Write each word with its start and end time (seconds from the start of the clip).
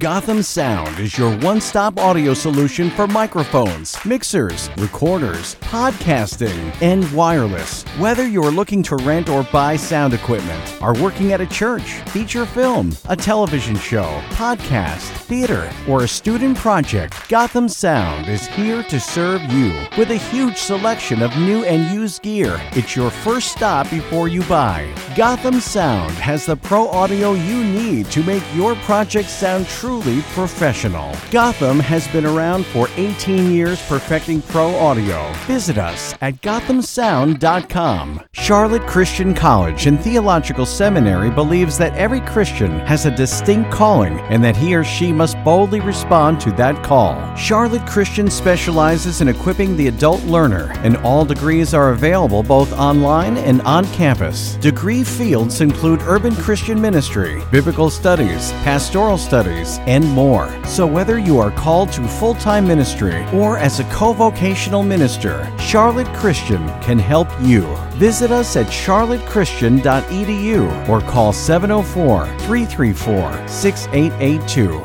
Gotham 0.00 0.42
Sound 0.42 0.98
is 0.98 1.18
your 1.18 1.36
one 1.40 1.60
stop 1.60 1.98
audio 1.98 2.32
solution 2.32 2.88
for 2.88 3.06
microphones, 3.06 4.02
mixers, 4.06 4.70
recorders, 4.78 5.56
podcasting, 5.56 6.74
and 6.80 7.04
wireless. 7.12 7.82
Whether 7.98 8.26
you're 8.26 8.50
looking 8.50 8.82
to 8.84 8.96
rent 8.96 9.28
or 9.28 9.42
buy 9.52 9.76
sound 9.76 10.14
equipment, 10.14 10.78
are 10.80 10.98
working 11.02 11.34
at 11.34 11.42
a 11.42 11.46
church, 11.46 12.00
feature 12.12 12.46
film, 12.46 12.96
a 13.10 13.16
television 13.16 13.76
show, 13.76 14.22
podcast, 14.30 15.02
theater, 15.26 15.70
or 15.86 16.04
a 16.04 16.08
student 16.08 16.56
project, 16.56 17.28
Gotham 17.28 17.68
Sound 17.68 18.26
is 18.26 18.46
here 18.46 18.82
to 18.84 18.98
serve 18.98 19.42
you. 19.52 19.70
With 19.98 20.12
a 20.12 20.16
huge 20.30 20.56
selection 20.56 21.20
of 21.20 21.36
new 21.36 21.62
and 21.64 21.94
used 21.94 22.22
gear, 22.22 22.58
it's 22.72 22.96
your 22.96 23.10
first 23.10 23.52
stop 23.52 23.90
before 23.90 24.28
you 24.28 24.42
buy. 24.44 24.90
Gotham 25.14 25.60
Sound 25.60 26.12
has 26.12 26.46
the 26.46 26.56
pro 26.56 26.88
audio 26.88 27.34
you 27.34 27.62
need 27.62 28.06
to 28.12 28.22
make 28.22 28.42
your 28.54 28.76
project 28.76 29.28
sound 29.28 29.66
truly 29.90 30.22
professional. 30.34 31.12
Gotham 31.32 31.80
has 31.80 32.06
been 32.08 32.24
around 32.24 32.64
for 32.64 32.88
18 32.96 33.50
years 33.50 33.82
perfecting 33.88 34.40
pro 34.40 34.72
audio. 34.76 35.32
Visit 35.48 35.78
us 35.78 36.14
at 36.20 36.40
gothamsound.com. 36.42 38.20
Charlotte 38.30 38.86
Christian 38.86 39.34
College 39.34 39.88
and 39.88 40.00
Theological 40.00 40.64
Seminary 40.64 41.28
believes 41.28 41.76
that 41.78 41.92
every 41.96 42.20
Christian 42.20 42.78
has 42.86 43.04
a 43.04 43.10
distinct 43.10 43.72
calling 43.72 44.20
and 44.30 44.44
that 44.44 44.56
he 44.56 44.76
or 44.76 44.84
she 44.84 45.10
must 45.12 45.36
boldly 45.42 45.80
respond 45.80 46.40
to 46.40 46.52
that 46.52 46.84
call. 46.84 47.34
Charlotte 47.34 47.84
Christian 47.88 48.30
specializes 48.30 49.20
in 49.20 49.26
equipping 49.26 49.76
the 49.76 49.88
adult 49.88 50.22
learner, 50.22 50.70
and 50.84 50.98
all 50.98 51.24
degrees 51.24 51.74
are 51.74 51.90
available 51.90 52.44
both 52.44 52.72
online 52.74 53.36
and 53.38 53.60
on 53.62 53.84
campus. 53.86 54.54
Degree 54.56 55.02
fields 55.02 55.60
include 55.60 56.00
urban 56.02 56.36
Christian 56.36 56.80
ministry, 56.80 57.42
biblical 57.50 57.90
studies, 57.90 58.52
pastoral 58.62 59.18
studies, 59.18 59.79
and 59.86 60.04
more. 60.04 60.50
So, 60.64 60.86
whether 60.86 61.18
you 61.18 61.38
are 61.38 61.50
called 61.50 61.90
to 61.92 62.06
full 62.06 62.34
time 62.34 62.66
ministry 62.66 63.24
or 63.32 63.56
as 63.58 63.80
a 63.80 63.84
co 63.84 64.12
vocational 64.12 64.82
minister, 64.82 65.50
Charlotte 65.58 66.12
Christian 66.14 66.66
can 66.80 66.98
help 66.98 67.28
you. 67.40 67.62
Visit 67.94 68.30
us 68.30 68.56
at 68.56 68.66
charlottechristian.edu 68.66 70.88
or 70.88 71.00
call 71.00 71.32
704 71.32 72.26
334 72.38 73.48
6882. 73.48 74.84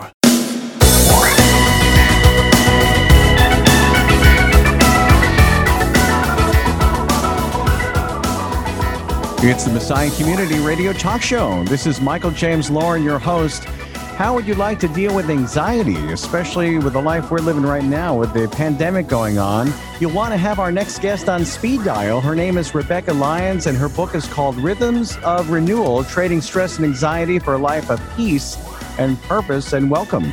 It's 9.48 9.64
the 9.64 9.72
Messiah 9.72 10.10
Community 10.18 10.58
Radio 10.58 10.92
Talk 10.92 11.22
Show. 11.22 11.64
This 11.66 11.86
is 11.86 12.02
Michael 12.02 12.32
James 12.32 12.72
Lauren, 12.72 13.04
your 13.04 13.20
host. 13.20 13.68
How 14.16 14.34
would 14.34 14.48
you 14.48 14.56
like 14.56 14.80
to 14.80 14.88
deal 14.88 15.14
with 15.14 15.30
anxiety, 15.30 15.98
especially 16.14 16.78
with 16.78 16.94
the 16.94 17.02
life 17.02 17.30
we're 17.30 17.40
living 17.40 17.64
right 17.64 17.84
now 17.84 18.18
with 18.18 18.34
the 18.34 18.48
pandemic 18.48 19.08
going 19.08 19.38
on? 19.38 19.74
You'll 20.00 20.14
want 20.14 20.32
to 20.32 20.38
have 20.38 20.58
our 20.58 20.72
next 20.72 21.00
guest 21.00 21.28
on 21.28 21.44
speed 21.44 21.84
dial. 21.84 22.22
Her 22.22 22.34
name 22.34 22.58
is 22.58 22.74
Rebekah 22.74 23.12
Lyons, 23.12 23.68
and 23.68 23.78
her 23.78 23.90
book 23.90 24.16
is 24.16 24.26
called 24.26 24.56
Rhythms 24.56 25.18
of 25.18 25.50
Renewal 25.50 26.06
Trading 26.06 26.40
Stress 26.40 26.78
and 26.78 26.86
Anxiety 26.86 27.40
for 27.40 27.56
a 27.56 27.58
Life 27.58 27.92
of 27.92 28.02
Peace 28.16 28.58
and 28.98 29.22
Purpose. 29.24 29.74
And 29.74 29.92
welcome. 29.92 30.32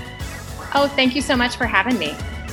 Oh, 0.77 0.87
thank 0.95 1.17
you 1.17 1.21
so 1.21 1.35
much 1.35 1.57
for 1.57 1.67
having 1.67 1.99
me. 1.99 2.15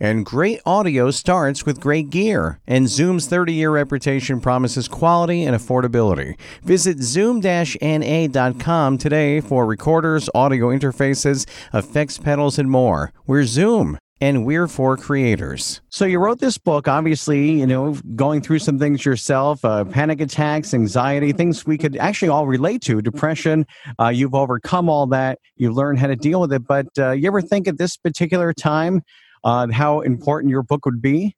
And 0.00 0.26
great 0.26 0.60
audio 0.66 1.10
starts 1.10 1.64
with 1.64 1.80
great 1.80 2.10
gear, 2.10 2.60
and 2.66 2.88
Zoom's 2.88 3.26
30 3.26 3.52
year 3.52 3.70
reputation 3.70 4.40
promises 4.40 4.88
quality 4.88 5.44
and 5.44 5.56
affordability. 5.56 6.36
Visit 6.62 6.98
zoom-na.com 7.00 8.98
today 8.98 9.40
for 9.40 9.66
recorders, 9.66 10.28
audio 10.34 10.68
interfaces, 10.68 11.46
effects 11.72 12.18
pedals, 12.18 12.58
and 12.58 12.70
more. 12.70 13.12
We're 13.26 13.44
Zoom 13.44 13.98
and 14.20 14.46
we're 14.46 14.68
for 14.68 14.96
creators. 14.96 15.80
So 15.90 16.04
you 16.04 16.18
wrote 16.18 16.38
this 16.38 16.56
book, 16.56 16.88
obviously, 16.88 17.50
you 17.60 17.66
know, 17.66 17.94
going 18.16 18.40
through 18.40 18.60
some 18.60 18.78
things 18.78 19.04
yourself, 19.04 19.64
uh, 19.64 19.84
panic 19.84 20.20
attacks, 20.20 20.72
anxiety, 20.72 21.32
things 21.32 21.66
we 21.66 21.76
could 21.76 21.96
actually 21.96 22.28
all 22.28 22.46
relate 22.46 22.80
to, 22.82 23.02
depression. 23.02 23.66
Uh, 24.00 24.08
you've 24.08 24.34
overcome 24.34 24.88
all 24.88 25.06
that. 25.08 25.38
You've 25.56 25.74
learned 25.74 25.98
how 25.98 26.06
to 26.06 26.16
deal 26.16 26.40
with 26.40 26.52
it. 26.52 26.66
But 26.66 26.86
uh, 26.98 27.10
you 27.10 27.26
ever 27.26 27.42
think 27.42 27.68
at 27.68 27.76
this 27.76 27.96
particular 27.96 28.52
time 28.52 29.02
uh, 29.44 29.68
how 29.72 30.00
important 30.00 30.50
your 30.50 30.62
book 30.62 30.84
would 30.84 31.02
be? 31.02 31.36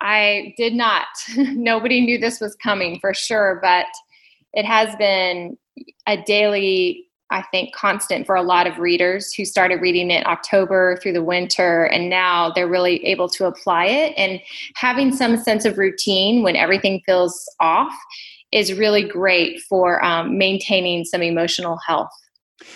I 0.00 0.54
did 0.56 0.74
not. 0.74 1.06
Nobody 1.36 2.00
knew 2.00 2.18
this 2.18 2.40
was 2.40 2.56
coming 2.56 2.98
for 3.00 3.14
sure, 3.14 3.60
but 3.62 3.86
it 4.52 4.64
has 4.64 4.94
been 4.96 5.56
a 6.06 6.22
daily 6.22 7.06
I 7.32 7.42
think, 7.50 7.74
constant 7.74 8.26
for 8.26 8.36
a 8.36 8.42
lot 8.42 8.66
of 8.66 8.78
readers 8.78 9.32
who 9.32 9.46
started 9.46 9.80
reading 9.80 10.10
it 10.10 10.26
October 10.26 10.98
through 11.02 11.14
the 11.14 11.24
winter, 11.24 11.86
and 11.86 12.10
now 12.10 12.52
they're 12.54 12.68
really 12.68 13.04
able 13.06 13.28
to 13.30 13.46
apply 13.46 13.86
it. 13.86 14.12
And 14.18 14.38
having 14.74 15.16
some 15.16 15.38
sense 15.38 15.64
of 15.64 15.78
routine 15.78 16.42
when 16.42 16.56
everything 16.56 17.00
feels 17.06 17.50
off 17.58 17.94
is 18.52 18.74
really 18.74 19.02
great 19.02 19.60
for 19.62 20.04
um, 20.04 20.36
maintaining 20.36 21.06
some 21.06 21.22
emotional 21.22 21.78
health. 21.86 22.10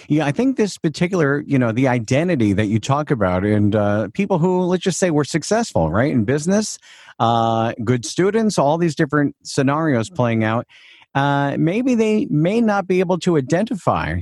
Yeah, 0.09 0.27
I 0.27 0.33
think 0.33 0.57
this 0.57 0.79
particular, 0.79 1.43
you 1.47 1.59
know, 1.59 1.73
the 1.73 1.89
identity 1.89 2.53
that 2.53 2.67
you 2.67 2.81
talk 2.81 3.11
about, 3.11 3.45
and 3.45 3.75
uh, 3.75 4.09
people 4.15 4.39
who, 4.39 4.63
let's 4.63 4.83
just 4.83 4.99
say, 4.99 5.11
were 5.11 5.25
successful, 5.25 5.91
right, 5.91 6.13
in 6.13 6.25
business, 6.25 6.79
uh, 7.19 7.73
good 7.85 8.05
students, 8.05 8.59
all 8.59 8.79
these 8.79 8.95
different 8.95 9.37
scenarios 9.45 10.11
playing 10.11 10.45
out. 10.45 10.67
Uh, 11.15 11.57
maybe 11.59 11.95
they 11.95 12.27
may 12.31 12.61
not 12.61 12.87
be 12.87 13.01
able 13.01 13.19
to 13.21 13.37
identify 13.37 14.21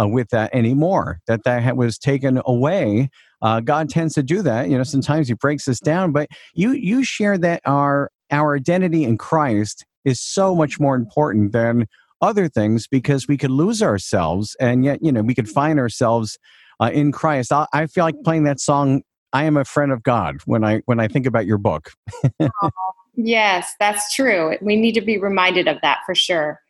uh, 0.00 0.06
with 0.06 0.28
that 0.30 0.54
anymore. 0.54 1.20
That 1.26 1.44
that 1.44 1.76
was 1.76 1.98
taken 1.98 2.40
away. 2.44 3.10
Uh, 3.42 3.60
God 3.60 3.88
tends 3.88 4.14
to 4.14 4.22
do 4.22 4.42
that. 4.42 4.68
You 4.68 4.76
know, 4.76 4.84
sometimes 4.84 5.28
He 5.28 5.34
breaks 5.34 5.66
us 5.68 5.80
down. 5.80 6.12
But 6.12 6.28
you 6.54 6.72
you 6.72 7.02
share 7.02 7.36
that 7.38 7.62
our 7.64 8.10
our 8.30 8.56
identity 8.56 9.04
in 9.04 9.18
Christ 9.18 9.84
is 10.04 10.20
so 10.20 10.54
much 10.54 10.78
more 10.78 10.94
important 10.94 11.52
than 11.52 11.86
other 12.26 12.48
things 12.48 12.86
because 12.86 13.26
we 13.26 13.38
could 13.38 13.50
lose 13.50 13.82
ourselves 13.82 14.56
and 14.60 14.84
yet 14.84 14.98
you 15.02 15.12
know 15.12 15.22
we 15.22 15.34
could 15.34 15.48
find 15.48 15.78
ourselves 15.78 16.38
uh, 16.80 16.90
in 16.92 17.12
Christ. 17.12 17.52
I, 17.52 17.66
I 17.72 17.86
feel 17.86 18.04
like 18.04 18.16
playing 18.24 18.44
that 18.44 18.60
song. 18.60 19.02
I 19.32 19.44
am 19.44 19.56
a 19.56 19.64
friend 19.64 19.92
of 19.92 20.02
God 20.02 20.36
when 20.44 20.64
I 20.64 20.82
when 20.86 21.00
I 21.00 21.08
think 21.08 21.26
about 21.26 21.46
your 21.46 21.58
book. 21.58 21.92
oh, 22.40 22.70
yes, 23.14 23.74
that's 23.78 24.14
true. 24.14 24.56
We 24.60 24.76
need 24.76 24.92
to 24.92 25.00
be 25.00 25.18
reminded 25.18 25.68
of 25.68 25.78
that 25.82 26.00
for 26.06 26.14
sure. 26.14 26.60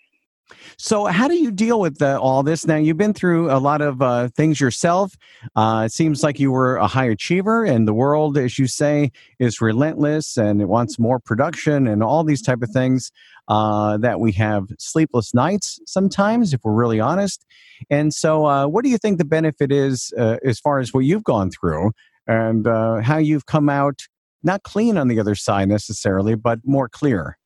So, 0.76 1.06
how 1.06 1.28
do 1.28 1.34
you 1.34 1.50
deal 1.50 1.80
with 1.80 1.98
the, 1.98 2.18
all 2.18 2.42
this? 2.42 2.66
Now, 2.66 2.76
you've 2.76 2.96
been 2.96 3.14
through 3.14 3.50
a 3.50 3.58
lot 3.58 3.80
of 3.80 4.02
uh, 4.02 4.28
things 4.28 4.60
yourself. 4.60 5.16
Uh, 5.54 5.84
it 5.86 5.92
seems 5.92 6.22
like 6.22 6.38
you 6.38 6.50
were 6.52 6.76
a 6.76 6.86
high 6.86 7.06
achiever, 7.06 7.64
and 7.64 7.88
the 7.88 7.94
world, 7.94 8.36
as 8.36 8.58
you 8.58 8.66
say, 8.66 9.10
is 9.38 9.60
relentless 9.60 10.36
and 10.36 10.60
it 10.60 10.66
wants 10.66 10.98
more 10.98 11.18
production 11.18 11.86
and 11.86 12.02
all 12.02 12.24
these 12.24 12.42
type 12.42 12.62
of 12.62 12.70
things. 12.70 13.10
Uh, 13.48 13.96
that 13.98 14.18
we 14.18 14.32
have 14.32 14.64
sleepless 14.76 15.32
nights 15.32 15.78
sometimes, 15.86 16.52
if 16.52 16.60
we're 16.64 16.72
really 16.72 16.98
honest. 16.98 17.46
And 17.88 18.12
so, 18.12 18.44
uh, 18.44 18.66
what 18.66 18.82
do 18.82 18.90
you 18.90 18.98
think 18.98 19.18
the 19.18 19.24
benefit 19.24 19.70
is 19.70 20.12
uh, 20.18 20.38
as 20.44 20.58
far 20.58 20.80
as 20.80 20.92
what 20.92 21.00
you've 21.00 21.22
gone 21.22 21.52
through 21.52 21.92
and 22.26 22.66
uh, 22.66 23.02
how 23.02 23.18
you've 23.18 23.46
come 23.46 23.68
out 23.68 24.02
not 24.42 24.64
clean 24.64 24.96
on 24.96 25.06
the 25.06 25.20
other 25.20 25.36
side 25.36 25.68
necessarily, 25.68 26.34
but 26.34 26.58
more 26.64 26.88
clear? 26.88 27.38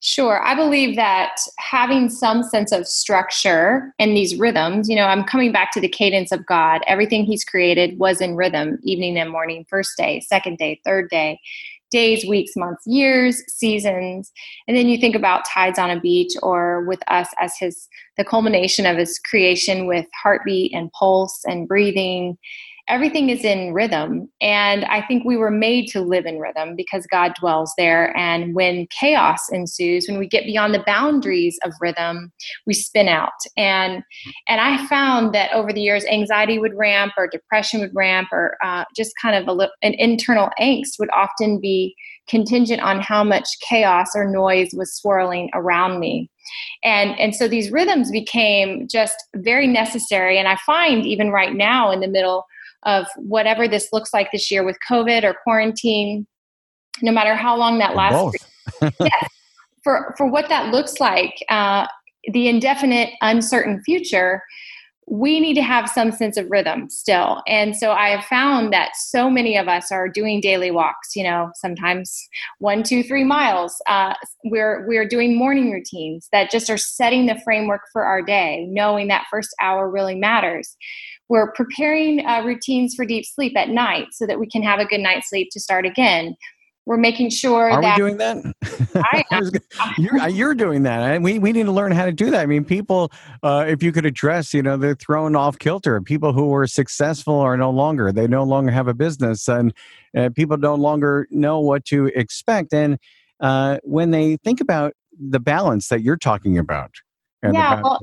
Sure. 0.00 0.42
I 0.44 0.54
believe 0.54 0.96
that 0.96 1.36
having 1.58 2.08
some 2.08 2.42
sense 2.42 2.72
of 2.72 2.86
structure 2.86 3.92
in 3.98 4.14
these 4.14 4.36
rhythms, 4.36 4.88
you 4.88 4.96
know, 4.96 5.06
I'm 5.06 5.24
coming 5.24 5.52
back 5.52 5.72
to 5.72 5.80
the 5.80 5.88
cadence 5.88 6.32
of 6.32 6.46
God. 6.46 6.82
Everything 6.86 7.24
He's 7.24 7.44
created 7.44 7.98
was 7.98 8.20
in 8.20 8.36
rhythm 8.36 8.78
evening 8.82 9.18
and 9.18 9.30
morning, 9.30 9.66
first 9.68 9.96
day, 9.96 10.20
second 10.20 10.58
day, 10.58 10.80
third 10.84 11.10
day, 11.10 11.40
days, 11.90 12.26
weeks, 12.26 12.56
months, 12.56 12.86
years, 12.86 13.42
seasons. 13.48 14.32
And 14.66 14.76
then 14.76 14.88
you 14.88 14.98
think 14.98 15.14
about 15.14 15.44
tides 15.44 15.78
on 15.78 15.90
a 15.90 16.00
beach 16.00 16.32
or 16.42 16.84
with 16.84 17.00
us 17.08 17.28
as 17.38 17.56
His, 17.58 17.88
the 18.16 18.24
culmination 18.24 18.86
of 18.86 18.96
His 18.96 19.18
creation 19.18 19.86
with 19.86 20.06
heartbeat 20.22 20.74
and 20.74 20.92
pulse 20.92 21.42
and 21.46 21.68
breathing 21.68 22.38
everything 22.88 23.30
is 23.30 23.44
in 23.44 23.72
rhythm. 23.72 24.28
And 24.40 24.84
I 24.84 25.02
think 25.02 25.24
we 25.24 25.36
were 25.36 25.50
made 25.50 25.88
to 25.88 26.00
live 26.00 26.24
in 26.24 26.38
rhythm 26.38 26.76
because 26.76 27.06
God 27.06 27.34
dwells 27.34 27.72
there. 27.76 28.16
And 28.16 28.54
when 28.54 28.86
chaos 28.90 29.48
ensues, 29.50 30.06
when 30.08 30.18
we 30.18 30.28
get 30.28 30.44
beyond 30.44 30.74
the 30.74 30.84
boundaries 30.86 31.58
of 31.64 31.72
rhythm, 31.80 32.32
we 32.66 32.74
spin 32.74 33.08
out. 33.08 33.32
And 33.56 34.02
and 34.48 34.60
I 34.60 34.86
found 34.86 35.34
that 35.34 35.52
over 35.52 35.72
the 35.72 35.82
years, 35.82 36.04
anxiety 36.04 36.58
would 36.58 36.74
ramp, 36.74 37.12
or 37.16 37.26
depression 37.26 37.80
would 37.80 37.94
ramp, 37.94 38.28
or 38.32 38.56
uh, 38.62 38.84
just 38.94 39.12
kind 39.20 39.36
of 39.36 39.58
a, 39.60 39.68
an 39.82 39.94
internal 39.94 40.50
angst 40.60 40.98
would 40.98 41.10
often 41.10 41.60
be 41.60 41.94
contingent 42.28 42.82
on 42.82 43.00
how 43.00 43.22
much 43.22 43.48
chaos 43.68 44.10
or 44.14 44.28
noise 44.28 44.70
was 44.74 44.94
swirling 44.94 45.48
around 45.54 46.00
me 46.00 46.28
and 46.84 47.18
and 47.20 47.34
so 47.34 47.46
these 47.46 47.70
rhythms 47.70 48.10
became 48.10 48.86
just 48.88 49.16
very 49.36 49.66
necessary 49.66 50.38
and 50.38 50.48
i 50.48 50.56
find 50.66 51.06
even 51.06 51.30
right 51.30 51.54
now 51.54 51.90
in 51.90 52.00
the 52.00 52.08
middle 52.08 52.44
of 52.84 53.06
whatever 53.16 53.66
this 53.66 53.88
looks 53.92 54.12
like 54.12 54.30
this 54.32 54.50
year 54.50 54.64
with 54.64 54.76
COVID 54.88 55.24
or 55.24 55.34
quarantine, 55.42 56.26
no 57.02 57.12
matter 57.12 57.34
how 57.34 57.56
long 57.56 57.78
that 57.78 57.94
lasts. 57.94 58.46
yes, 59.00 59.28
for, 59.82 60.14
for 60.16 60.26
what 60.26 60.48
that 60.48 60.72
looks 60.72 61.00
like, 61.00 61.34
uh, 61.48 61.86
the 62.32 62.48
indefinite, 62.48 63.10
uncertain 63.20 63.82
future, 63.84 64.42
we 65.08 65.38
need 65.38 65.54
to 65.54 65.62
have 65.62 65.88
some 65.88 66.10
sense 66.10 66.36
of 66.36 66.50
rhythm 66.50 66.90
still. 66.90 67.40
And 67.46 67.76
so 67.76 67.92
I 67.92 68.08
have 68.08 68.24
found 68.24 68.72
that 68.72 68.96
so 68.96 69.30
many 69.30 69.56
of 69.56 69.68
us 69.68 69.92
are 69.92 70.08
doing 70.08 70.40
daily 70.40 70.72
walks, 70.72 71.14
you 71.14 71.22
know, 71.22 71.52
sometimes 71.54 72.28
one, 72.58 72.82
two, 72.82 73.04
three 73.04 73.22
miles. 73.22 73.80
Uh, 73.86 74.14
we're, 74.44 74.84
we're 74.88 75.06
doing 75.06 75.38
morning 75.38 75.70
routines 75.70 76.28
that 76.32 76.50
just 76.50 76.68
are 76.70 76.76
setting 76.76 77.26
the 77.26 77.40
framework 77.44 77.82
for 77.92 78.04
our 78.04 78.20
day, 78.20 78.66
knowing 78.68 79.06
that 79.06 79.26
first 79.30 79.54
hour 79.60 79.88
really 79.88 80.16
matters. 80.16 80.76
We're 81.28 81.52
preparing 81.52 82.26
uh, 82.26 82.42
routines 82.44 82.94
for 82.94 83.04
deep 83.04 83.26
sleep 83.26 83.56
at 83.56 83.68
night 83.68 84.08
so 84.10 84.26
that 84.26 84.40
we 84.40 84.48
can 84.48 84.62
have 84.62 84.80
a 84.80 84.86
good 84.86 85.00
night's 85.00 85.28
sleep 85.28 85.48
to 85.52 85.60
start 85.60 85.86
again. 85.86 86.34
We're 86.86 86.96
making 86.98 87.30
sure 87.30 87.68
Are 87.68 87.82
that. 87.82 87.98
we 87.98 88.00
doing 88.00 88.16
that? 88.18 88.54
I, 88.94 89.24
you're, 89.98 90.18
uh, 90.18 90.26
you're 90.28 90.54
doing 90.54 90.84
that. 90.84 91.20
We, 91.20 91.40
we 91.40 91.50
need 91.50 91.64
to 91.64 91.72
learn 91.72 91.90
how 91.90 92.06
to 92.06 92.12
do 92.12 92.30
that. 92.30 92.40
I 92.40 92.46
mean, 92.46 92.64
people, 92.64 93.10
uh, 93.42 93.64
if 93.66 93.82
you 93.82 93.90
could 93.90 94.06
address, 94.06 94.54
you 94.54 94.62
know, 94.62 94.76
they're 94.76 94.94
thrown 94.94 95.34
off 95.34 95.58
kilter. 95.58 96.00
People 96.00 96.32
who 96.32 96.46
were 96.46 96.66
successful 96.68 97.34
are 97.40 97.56
no 97.56 97.70
longer, 97.70 98.12
they 98.12 98.28
no 98.28 98.44
longer 98.44 98.70
have 98.70 98.86
a 98.86 98.94
business 98.94 99.48
and 99.48 99.74
uh, 100.16 100.30
people 100.34 100.56
no 100.56 100.76
longer 100.76 101.26
know 101.30 101.58
what 101.58 101.84
to 101.86 102.06
expect. 102.14 102.72
And 102.72 102.98
uh, 103.40 103.78
when 103.82 104.12
they 104.12 104.36
think 104.36 104.60
about 104.60 104.92
the 105.18 105.40
balance 105.40 105.88
that 105.88 106.02
you're 106.02 106.16
talking 106.16 106.56
about, 106.56 106.92
yeah, 107.42 107.80
well, 107.82 108.00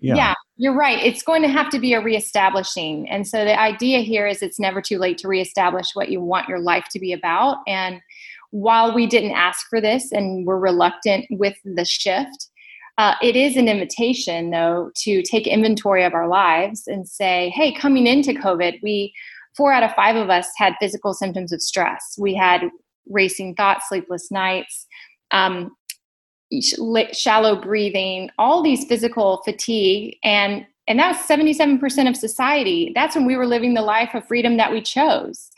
yeah. 0.00 0.16
yeah. 0.16 0.34
you're 0.56 0.74
right. 0.74 0.98
It's 1.02 1.22
going 1.22 1.42
to 1.42 1.48
have 1.48 1.70
to 1.70 1.78
be 1.78 1.92
a 1.92 2.00
reestablishing. 2.00 3.08
And 3.08 3.26
so 3.26 3.44
the 3.44 3.58
idea 3.58 4.00
here 4.00 4.26
is 4.26 4.42
it's 4.42 4.58
never 4.58 4.80
too 4.80 4.98
late 4.98 5.18
to 5.18 5.28
reestablish 5.28 5.88
what 5.94 6.08
you 6.08 6.20
want 6.20 6.48
your 6.48 6.58
life 6.58 6.86
to 6.92 6.98
be 6.98 7.12
about. 7.12 7.58
And 7.66 8.00
while 8.52 8.94
we 8.94 9.06
didn't 9.06 9.32
ask 9.32 9.66
for 9.68 9.80
this 9.80 10.12
and 10.12 10.46
we're 10.46 10.58
reluctant 10.58 11.26
with 11.30 11.56
the 11.64 11.84
shift, 11.84 12.48
uh, 12.98 13.14
it 13.22 13.34
is 13.34 13.56
an 13.56 13.66
invitation, 13.66 14.50
though, 14.50 14.90
to 14.96 15.22
take 15.22 15.46
inventory 15.46 16.04
of 16.04 16.12
our 16.12 16.28
lives 16.28 16.86
and 16.86 17.08
say, 17.08 17.50
hey, 17.50 17.72
coming 17.72 18.06
into 18.06 18.32
COVID, 18.32 18.78
we, 18.82 19.12
four 19.56 19.72
out 19.72 19.82
of 19.82 19.94
five 19.94 20.16
of 20.16 20.28
us 20.28 20.48
had 20.58 20.74
physical 20.78 21.14
symptoms 21.14 21.52
of 21.52 21.62
stress. 21.62 22.14
We 22.18 22.34
had 22.34 22.62
racing 23.08 23.54
thoughts, 23.54 23.88
sleepless 23.88 24.30
nights, 24.30 24.86
um, 25.30 25.74
shallow 27.12 27.60
breathing, 27.60 28.28
all 28.38 28.62
these 28.62 28.84
physical 28.84 29.42
fatigue, 29.44 30.18
and 30.22 30.66
and 30.88 30.98
that 30.98 31.16
was 31.16 31.26
77% 31.28 32.08
of 32.08 32.16
society. 32.16 32.90
That's 32.92 33.14
when 33.14 33.24
we 33.24 33.36
were 33.36 33.46
living 33.46 33.74
the 33.74 33.82
life 33.82 34.14
of 34.14 34.26
freedom 34.26 34.56
that 34.56 34.72
we 34.72 34.82
chose. 34.82 35.48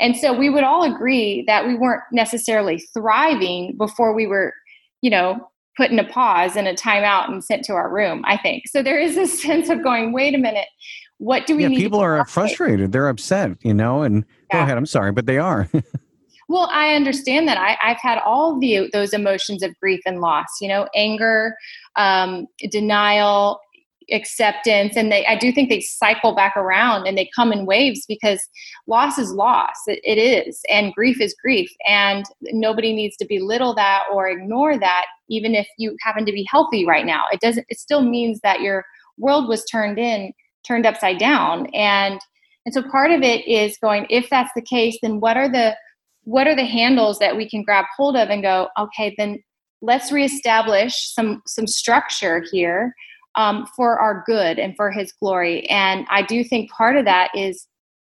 And 0.00 0.16
so 0.16 0.32
we 0.32 0.48
would 0.48 0.64
all 0.64 0.82
agree 0.82 1.44
that 1.46 1.66
we 1.66 1.74
weren't 1.74 2.02
necessarily 2.12 2.78
thriving 2.94 3.76
before 3.76 4.14
we 4.14 4.26
were, 4.26 4.54
you 5.02 5.10
know, 5.10 5.50
put 5.76 5.90
in 5.90 5.98
a 5.98 6.04
pause 6.04 6.56
and 6.56 6.66
a 6.68 6.74
timeout 6.74 7.28
and 7.28 7.42
sent 7.42 7.64
to 7.64 7.72
our 7.72 7.92
room, 7.92 8.22
I 8.26 8.36
think. 8.36 8.68
So 8.68 8.82
there 8.82 8.98
is 8.98 9.16
a 9.16 9.26
sense 9.42 9.68
of 9.68 9.82
going, 9.82 10.12
wait 10.12 10.34
a 10.34 10.38
minute, 10.38 10.68
what 11.18 11.46
do 11.46 11.56
we 11.56 11.62
yeah, 11.62 11.68
need? 11.68 11.78
People 11.78 12.00
are 12.00 12.24
frustrated. 12.26 12.92
They're 12.92 13.08
upset, 13.08 13.56
you 13.62 13.74
know, 13.74 14.02
and 14.02 14.24
yeah. 14.50 14.58
go 14.58 14.62
ahead. 14.62 14.78
I'm 14.78 14.86
sorry, 14.86 15.12
but 15.12 15.26
they 15.26 15.38
are. 15.38 15.68
Well, 16.50 16.70
I 16.72 16.94
understand 16.94 17.46
that. 17.46 17.58
I, 17.58 17.76
have 17.86 18.00
had 18.00 18.18
all 18.24 18.58
the 18.58 18.88
those 18.90 19.12
emotions 19.12 19.62
of 19.62 19.78
grief 19.80 20.00
and 20.06 20.20
loss. 20.20 20.46
You 20.62 20.68
know, 20.68 20.88
anger, 20.94 21.54
um, 21.96 22.46
denial, 22.70 23.60
acceptance, 24.12 24.96
and 24.96 25.10
they. 25.10 25.24
I 25.26 25.36
do 25.36 25.52
think 25.52 25.68
they 25.68 25.80
cycle 25.80 26.34
back 26.34 26.56
around 26.56 27.06
and 27.06 27.16
they 27.16 27.30
come 27.34 27.52
in 27.52 27.66
waves 27.66 28.04
because 28.06 28.40
loss 28.86 29.18
is 29.18 29.32
loss. 29.32 29.76
It, 29.86 30.00
it 30.04 30.18
is, 30.18 30.60
and 30.70 30.94
grief 30.94 31.20
is 31.20 31.34
grief, 31.42 31.70
and 31.86 32.24
nobody 32.42 32.94
needs 32.94 33.16
to 33.18 33.26
belittle 33.26 33.74
that 33.74 34.04
or 34.12 34.28
ignore 34.28 34.78
that. 34.78 35.06
Even 35.28 35.54
if 35.54 35.68
you 35.78 35.96
happen 36.02 36.24
to 36.26 36.32
be 36.32 36.46
healthy 36.50 36.86
right 36.86 37.06
now, 37.06 37.24
it 37.32 37.40
doesn't. 37.40 37.66
It 37.68 37.78
still 37.78 38.02
means 38.02 38.40
that 38.40 38.60
your 38.60 38.84
world 39.18 39.48
was 39.48 39.64
turned 39.64 39.98
in, 39.98 40.32
turned 40.66 40.86
upside 40.86 41.18
down, 41.18 41.66
and 41.74 42.20
and 42.64 42.74
so 42.74 42.82
part 42.82 43.10
of 43.10 43.22
it 43.22 43.46
is 43.46 43.78
going. 43.82 44.06
If 44.10 44.30
that's 44.30 44.52
the 44.54 44.62
case, 44.62 44.98
then 45.02 45.20
what 45.20 45.36
are 45.36 45.48
the 45.48 45.76
what 46.28 46.46
are 46.46 46.54
the 46.54 46.64
handles 46.64 47.18
that 47.20 47.36
we 47.36 47.48
can 47.48 47.62
grab 47.62 47.86
hold 47.96 48.14
of 48.14 48.28
and 48.28 48.42
go 48.42 48.68
okay 48.78 49.14
then 49.16 49.42
let's 49.80 50.12
reestablish 50.12 50.94
some 51.14 51.40
some 51.46 51.66
structure 51.66 52.44
here 52.52 52.92
um, 53.38 53.66
for 53.76 53.98
our 53.98 54.24
good 54.26 54.58
and 54.58 54.76
for 54.76 54.90
his 54.90 55.12
glory. 55.12 55.66
And 55.70 56.04
i 56.10 56.20
do 56.20 56.44
think 56.44 56.70
part 56.70 56.96
of 56.96 57.06
that 57.06 57.30
is 57.34 57.66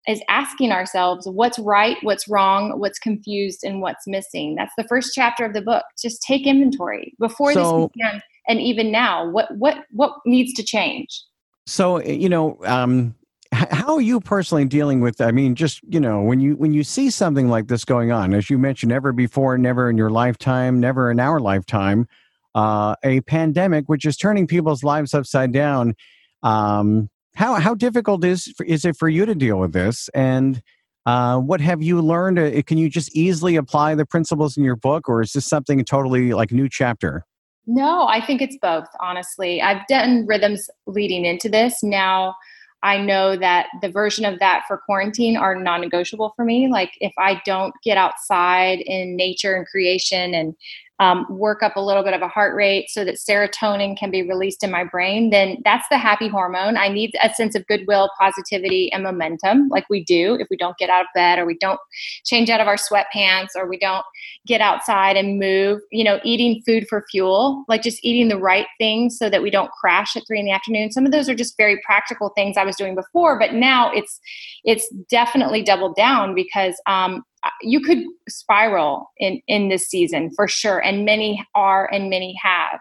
is 0.08 0.20
asking 0.28 0.72
ourselves 0.72 1.28
what's 1.30 1.60
right 1.60 1.96
what's 2.02 2.26
wrong 2.26 2.80
what's 2.80 2.98
confused 2.98 3.60
and 3.64 3.80
what's 3.80 4.06
missing? 4.06 4.56
That's 4.56 4.74
the 4.76 4.84
first 4.84 5.12
chapter 5.14 5.44
of 5.44 5.54
the 5.54 5.62
book. 5.62 5.84
Just 6.00 6.22
take 6.22 6.46
inventory. 6.46 7.14
Before 7.18 7.54
so, 7.54 7.60
this 7.62 7.90
began 7.94 8.22
and 8.48 8.60
even 8.60 8.90
now 8.90 9.30
what 9.30 9.56
what 9.56 9.84
what 9.92 10.12
needs 10.26 10.52
to 10.54 10.62
change? 10.62 11.22
So 11.66 12.02
you 12.02 12.28
know 12.28 12.58
um 12.64 13.14
how 13.52 13.94
are 13.94 14.00
you 14.00 14.18
personally 14.18 14.64
dealing 14.64 15.00
with 15.00 15.20
i 15.20 15.30
mean 15.30 15.54
just 15.54 15.82
you 15.86 16.00
know 16.00 16.22
when 16.22 16.40
you 16.40 16.56
when 16.56 16.72
you 16.72 16.82
see 16.82 17.10
something 17.10 17.48
like 17.48 17.68
this 17.68 17.84
going 17.84 18.10
on 18.10 18.32
as 18.32 18.48
you 18.48 18.56
mentioned 18.56 18.88
never 18.88 19.12
before 19.12 19.58
never 19.58 19.90
in 19.90 19.98
your 19.98 20.08
lifetime 20.08 20.80
never 20.80 21.10
in 21.10 21.20
our 21.20 21.38
lifetime 21.38 22.08
uh, 22.54 22.94
a 23.02 23.20
pandemic 23.22 23.88
which 23.88 24.04
is 24.04 24.16
turning 24.16 24.46
people's 24.46 24.82
lives 24.82 25.14
upside 25.14 25.52
down 25.52 25.94
um, 26.42 27.08
how 27.34 27.54
how 27.54 27.74
difficult 27.74 28.24
is 28.24 28.52
is 28.66 28.84
it 28.84 28.96
for 28.96 29.08
you 29.08 29.24
to 29.26 29.34
deal 29.34 29.58
with 29.58 29.72
this? 29.72 30.08
And 30.14 30.62
uh, 31.06 31.38
what 31.38 31.60
have 31.60 31.82
you 31.82 32.00
learned? 32.00 32.38
Uh, 32.38 32.62
can 32.62 32.78
you 32.78 32.88
just 32.88 33.14
easily 33.16 33.56
apply 33.56 33.94
the 33.94 34.06
principles 34.06 34.56
in 34.56 34.64
your 34.64 34.76
book 34.76 35.08
or 35.08 35.22
is 35.22 35.32
this 35.32 35.46
something 35.46 35.84
totally 35.84 36.32
like 36.32 36.52
new 36.52 36.68
chapter? 36.68 37.24
No 37.66 38.06
i 38.08 38.20
think 38.20 38.42
it's 38.42 38.56
both 38.60 38.88
honestly. 39.00 39.62
I've 39.62 39.86
done 39.86 40.26
rhythms 40.26 40.68
leading 40.86 41.24
into 41.24 41.48
this. 41.48 41.82
Now 41.82 42.34
I 42.82 42.98
know 42.98 43.36
that 43.36 43.66
the 43.80 43.88
version 43.88 44.24
of 44.24 44.40
that 44.40 44.64
for 44.66 44.76
quarantine 44.76 45.36
are 45.36 45.54
non 45.54 45.80
negotiable 45.80 46.32
for 46.34 46.44
me. 46.44 46.68
Like, 46.68 46.92
if 47.00 47.12
I 47.16 47.40
don't 47.44 47.74
get 47.84 47.96
outside 47.96 48.80
in 48.80 49.14
nature 49.14 49.54
and 49.54 49.66
creation 49.66 50.34
and 50.34 50.54
um, 50.98 51.26
work 51.28 51.62
up 51.62 51.76
a 51.76 51.80
little 51.80 52.04
bit 52.04 52.14
of 52.14 52.22
a 52.22 52.28
heart 52.28 52.54
rate 52.54 52.88
so 52.88 53.04
that 53.04 53.16
serotonin 53.16 53.96
can 53.96 54.10
be 54.10 54.22
released 54.22 54.62
in 54.62 54.70
my 54.70 54.84
brain, 54.84 55.30
then 55.30 55.56
that's 55.64 55.88
the 55.90 55.98
happy 55.98 56.28
hormone. 56.28 56.76
I 56.76 56.88
need 56.88 57.12
a 57.22 57.32
sense 57.34 57.54
of 57.54 57.66
goodwill, 57.66 58.10
positivity, 58.20 58.92
and 58.92 59.02
momentum, 59.02 59.68
like 59.68 59.84
we 59.90 60.04
do 60.04 60.36
if 60.38 60.46
we 60.50 60.56
don't 60.56 60.76
get 60.78 60.90
out 60.90 61.02
of 61.02 61.08
bed 61.14 61.38
or 61.38 61.46
we 61.46 61.56
don't 61.58 61.80
change 62.24 62.50
out 62.50 62.60
of 62.60 62.68
our 62.68 62.76
sweatpants 62.76 63.48
or 63.56 63.68
we 63.68 63.78
don't 63.78 64.04
get 64.46 64.60
outside 64.60 65.16
and 65.16 65.40
move. 65.40 65.80
You 65.90 66.04
know, 66.04 66.20
eating 66.22 66.62
food 66.64 66.86
for 66.88 67.04
fuel, 67.10 67.64
like 67.68 67.82
just 67.82 68.04
eating 68.04 68.28
the 68.28 68.38
right 68.38 68.66
things 68.78 69.18
so 69.18 69.28
that 69.28 69.42
we 69.42 69.50
don't 69.50 69.70
crash 69.72 70.14
at 70.14 70.22
three 70.26 70.38
in 70.38 70.44
the 70.44 70.52
afternoon. 70.52 70.92
Some 70.92 71.06
of 71.06 71.12
those 71.12 71.28
are 71.28 71.34
just 71.34 71.56
very 71.56 71.80
practical 71.84 72.30
things 72.30 72.56
I 72.56 72.64
was 72.64 72.76
doing 72.76 72.94
before, 72.94 73.38
but 73.38 73.54
now 73.54 73.90
it's 73.92 74.20
it's 74.64 74.88
definitely 75.10 75.62
doubled 75.62 75.96
down 75.96 76.34
because 76.34 76.80
um, 76.86 77.24
you 77.60 77.80
could 77.80 78.04
spiral 78.28 79.10
in 79.18 79.40
in 79.48 79.68
this 79.68 79.86
season 79.88 80.30
for 80.34 80.46
sure 80.46 80.78
and 80.84 81.04
many 81.04 81.44
are 81.54 81.88
and 81.92 82.10
many 82.10 82.34
have. 82.42 82.80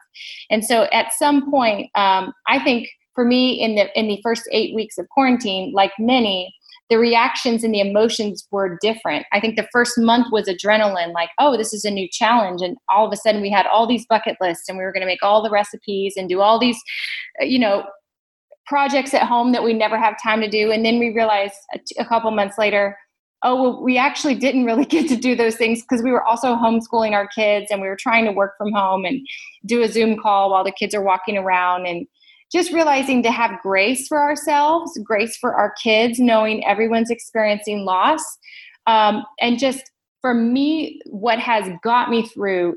And 0.50 0.64
so 0.66 0.84
at 0.92 1.14
some 1.14 1.50
point 1.50 1.90
um, 1.96 2.34
i 2.48 2.60
think 2.64 2.90
for 3.16 3.26
me 3.26 3.54
in 3.54 3.76
the 3.76 4.00
in 4.00 4.08
the 4.08 4.20
first 4.24 4.44
eight 4.52 4.76
weeks 4.76 4.98
of 4.98 5.08
quarantine 5.10 5.72
like 5.74 5.92
many 6.00 6.54
the 6.90 7.00
reactions 7.00 7.64
and 7.64 7.74
the 7.74 7.80
emotions 7.80 8.46
were 8.52 8.78
different. 8.82 9.26
I 9.32 9.40
think 9.40 9.56
the 9.56 9.68
first 9.72 9.98
month 9.98 10.28
was 10.30 10.48
adrenaline 10.48 11.14
like 11.14 11.30
oh 11.40 11.56
this 11.56 11.74
is 11.74 11.86
a 11.86 11.92
new 11.92 12.08
challenge. 12.12 12.62
And 12.62 12.78
all 12.90 13.08
of 13.08 13.14
a 13.14 13.16
sudden 13.16 13.42
we 13.42 13.50
had 13.50 13.66
all 13.66 13.88
these 13.88 14.06
bucket 14.06 14.36
lists 14.42 14.68
and 14.68 14.78
we 14.78 14.84
were 14.84 14.92
going 14.92 15.02
to 15.02 15.08
make 15.08 15.24
all 15.24 15.42
the 15.42 15.50
recipes 15.50 16.16
and 16.18 16.28
do 16.28 16.42
all 16.42 16.60
these 16.60 16.78
uh, 17.42 17.46
you 17.46 17.58
know 17.58 17.86
projects 18.68 19.14
at 19.14 19.24
home 19.24 19.54
that 19.54 19.64
we 19.64 19.74
never 19.74 19.98
have 19.98 20.22
time 20.22 20.40
to 20.42 20.50
do. 20.50 20.72
And 20.72 20.86
then 20.86 21.00
we 21.00 21.14
realized 21.14 21.56
a 21.98 22.06
couple 22.06 22.32
months 22.32 22.58
later 22.58 22.98
oh 23.44 23.62
well 23.62 23.84
we 23.84 23.98
actually 23.98 24.36
didn't 24.36 24.66
really 24.66 24.86
get 24.96 25.08
to 25.08 25.16
do 25.16 25.36
those 25.36 25.56
things 25.56 25.82
because 25.82 26.04
we 26.04 26.12
were 26.12 26.24
also 26.24 26.56
homeschooling 26.56 27.14
our 27.14 27.28
kids 27.28 27.68
and 27.70 27.82
we 27.82 27.88
were 27.88 27.98
trying 28.00 28.26
to 28.26 28.32
work 28.32 28.54
from 28.58 28.72
home 28.72 29.06
and 29.06 29.26
do 29.66 29.82
a 29.82 29.88
zoom 29.88 30.18
call 30.18 30.52
while 30.52 30.64
the 30.64 30.72
kids 30.72 30.94
are 30.94 31.04
walking 31.04 31.38
around 31.38 31.86
and 31.86 32.08
just 32.52 32.74
realizing 32.74 33.24
to 33.24 33.32
have 33.32 33.62
grace 33.62 34.08
for 34.08 34.20
ourselves 34.20 34.98
grace 35.04 35.38
for 35.38 35.56
our 35.56 35.74
kids 35.82 36.20
knowing 36.20 36.66
everyone's 36.66 37.10
experiencing 37.10 37.86
loss 37.86 38.24
um, 38.88 39.24
and 39.40 39.60
just 39.60 39.91
for 40.22 40.36
me, 40.36 41.02
what 41.08 41.40
has 41.40 41.68
got 41.84 42.10
me 42.10 42.28
through, 42.28 42.76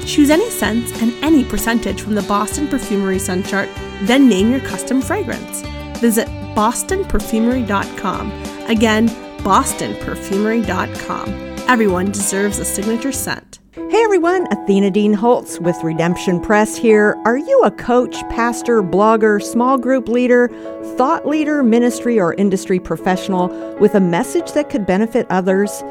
Choose 0.04 0.30
any 0.30 0.50
scents 0.50 1.00
and 1.02 1.12
any 1.24 1.44
percentage 1.44 2.00
from 2.00 2.14
the 2.14 2.22
Boston 2.22 2.68
Perfumery 2.68 3.18
Scent 3.18 3.46
Chart, 3.46 3.68
then 4.02 4.28
name 4.28 4.50
your 4.50 4.60
custom 4.60 5.00
fragrance. 5.00 5.62
Visit 5.98 6.28
bostonperfumery.com. 6.54 8.32
Again, 8.68 9.08
bostonperfumery.com. 9.38 11.28
Everyone 11.68 12.12
deserves 12.12 12.58
a 12.58 12.64
signature 12.64 13.12
scent. 13.12 13.58
Hey 13.76 14.02
everyone, 14.02 14.50
Athena 14.50 14.90
Dean 14.90 15.12
Holtz 15.12 15.60
with 15.60 15.76
Redemption 15.84 16.40
Press 16.40 16.76
here. 16.76 17.14
Are 17.26 17.36
you 17.36 17.60
a 17.62 17.70
coach, 17.70 18.16
pastor, 18.30 18.82
blogger, 18.82 19.42
small 19.42 19.76
group 19.76 20.08
leader, 20.08 20.48
thought 20.96 21.26
leader, 21.26 21.62
ministry, 21.62 22.18
or 22.18 22.32
industry 22.34 22.80
professional 22.80 23.48
with 23.78 23.94
a 23.94 24.00
message 24.00 24.52
that 24.52 24.70
could 24.70 24.86
benefit 24.86 25.26
others? 25.28 25.82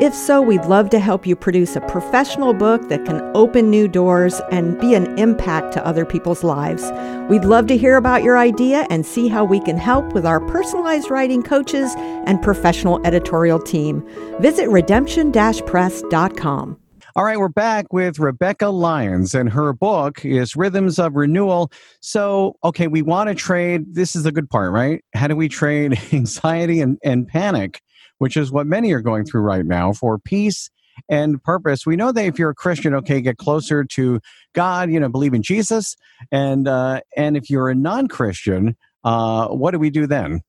If 0.00 0.14
so, 0.14 0.40
we'd 0.40 0.64
love 0.64 0.88
to 0.88 0.98
help 0.98 1.26
you 1.26 1.36
produce 1.36 1.76
a 1.76 1.82
professional 1.82 2.54
book 2.54 2.88
that 2.88 3.04
can 3.04 3.20
open 3.34 3.68
new 3.68 3.88
doors 3.88 4.40
and 4.50 4.80
be 4.80 4.94
an 4.94 5.18
impact 5.18 5.74
to 5.74 5.86
other 5.86 6.06
people's 6.06 6.44
lives. 6.44 6.90
We'd 7.28 7.44
love 7.44 7.66
to 7.66 7.76
hear 7.76 7.96
about 7.96 8.22
your 8.22 8.38
idea 8.38 8.86
and 8.88 9.04
see 9.04 9.28
how 9.28 9.44
we 9.44 9.60
can 9.60 9.76
help 9.76 10.14
with 10.14 10.24
our 10.24 10.40
personalized 10.40 11.10
writing 11.10 11.42
coaches 11.42 11.94
and 11.98 12.40
professional 12.40 13.06
editorial 13.06 13.58
team. 13.58 14.02
Visit 14.40 14.70
redemption 14.70 15.30
press.com. 15.30 16.78
All 17.16 17.24
right, 17.24 17.38
we're 17.38 17.46
back 17.46 17.92
with 17.92 18.18
Rebekah 18.18 18.70
Lyons, 18.70 19.36
and 19.36 19.48
her 19.50 19.72
book 19.72 20.24
is 20.24 20.56
Rhythms 20.56 20.98
of 20.98 21.14
Renewal. 21.14 21.70
So, 22.00 22.56
okay, 22.64 22.88
we 22.88 23.02
want 23.02 23.28
to 23.28 23.36
trade. 23.36 23.94
This 23.94 24.16
is 24.16 24.24
the 24.24 24.32
good 24.32 24.50
part, 24.50 24.72
right? 24.72 25.04
How 25.14 25.28
do 25.28 25.36
we 25.36 25.48
trade 25.48 25.96
anxiety 26.12 26.80
and, 26.80 26.98
and 27.04 27.28
panic, 27.28 27.80
which 28.18 28.36
is 28.36 28.50
what 28.50 28.66
many 28.66 28.90
are 28.90 29.00
going 29.00 29.24
through 29.26 29.42
right 29.42 29.64
now, 29.64 29.92
for 29.92 30.18
peace 30.18 30.70
and 31.08 31.40
purpose? 31.40 31.86
We 31.86 31.94
know 31.94 32.10
that 32.10 32.24
if 32.24 32.36
you're 32.36 32.50
a 32.50 32.54
Christian, 32.54 32.94
okay, 32.96 33.20
get 33.20 33.36
closer 33.36 33.84
to 33.84 34.18
God, 34.52 34.90
you 34.90 34.98
know, 34.98 35.08
believe 35.08 35.34
in 35.34 35.42
Jesus. 35.42 35.94
And, 36.32 36.66
uh, 36.66 37.02
and 37.16 37.36
if 37.36 37.48
you're 37.48 37.68
a 37.68 37.76
non 37.76 38.08
Christian, 38.08 38.76
uh, 39.04 39.46
what 39.50 39.70
do 39.70 39.78
we 39.78 39.90
do 39.90 40.08
then? 40.08 40.40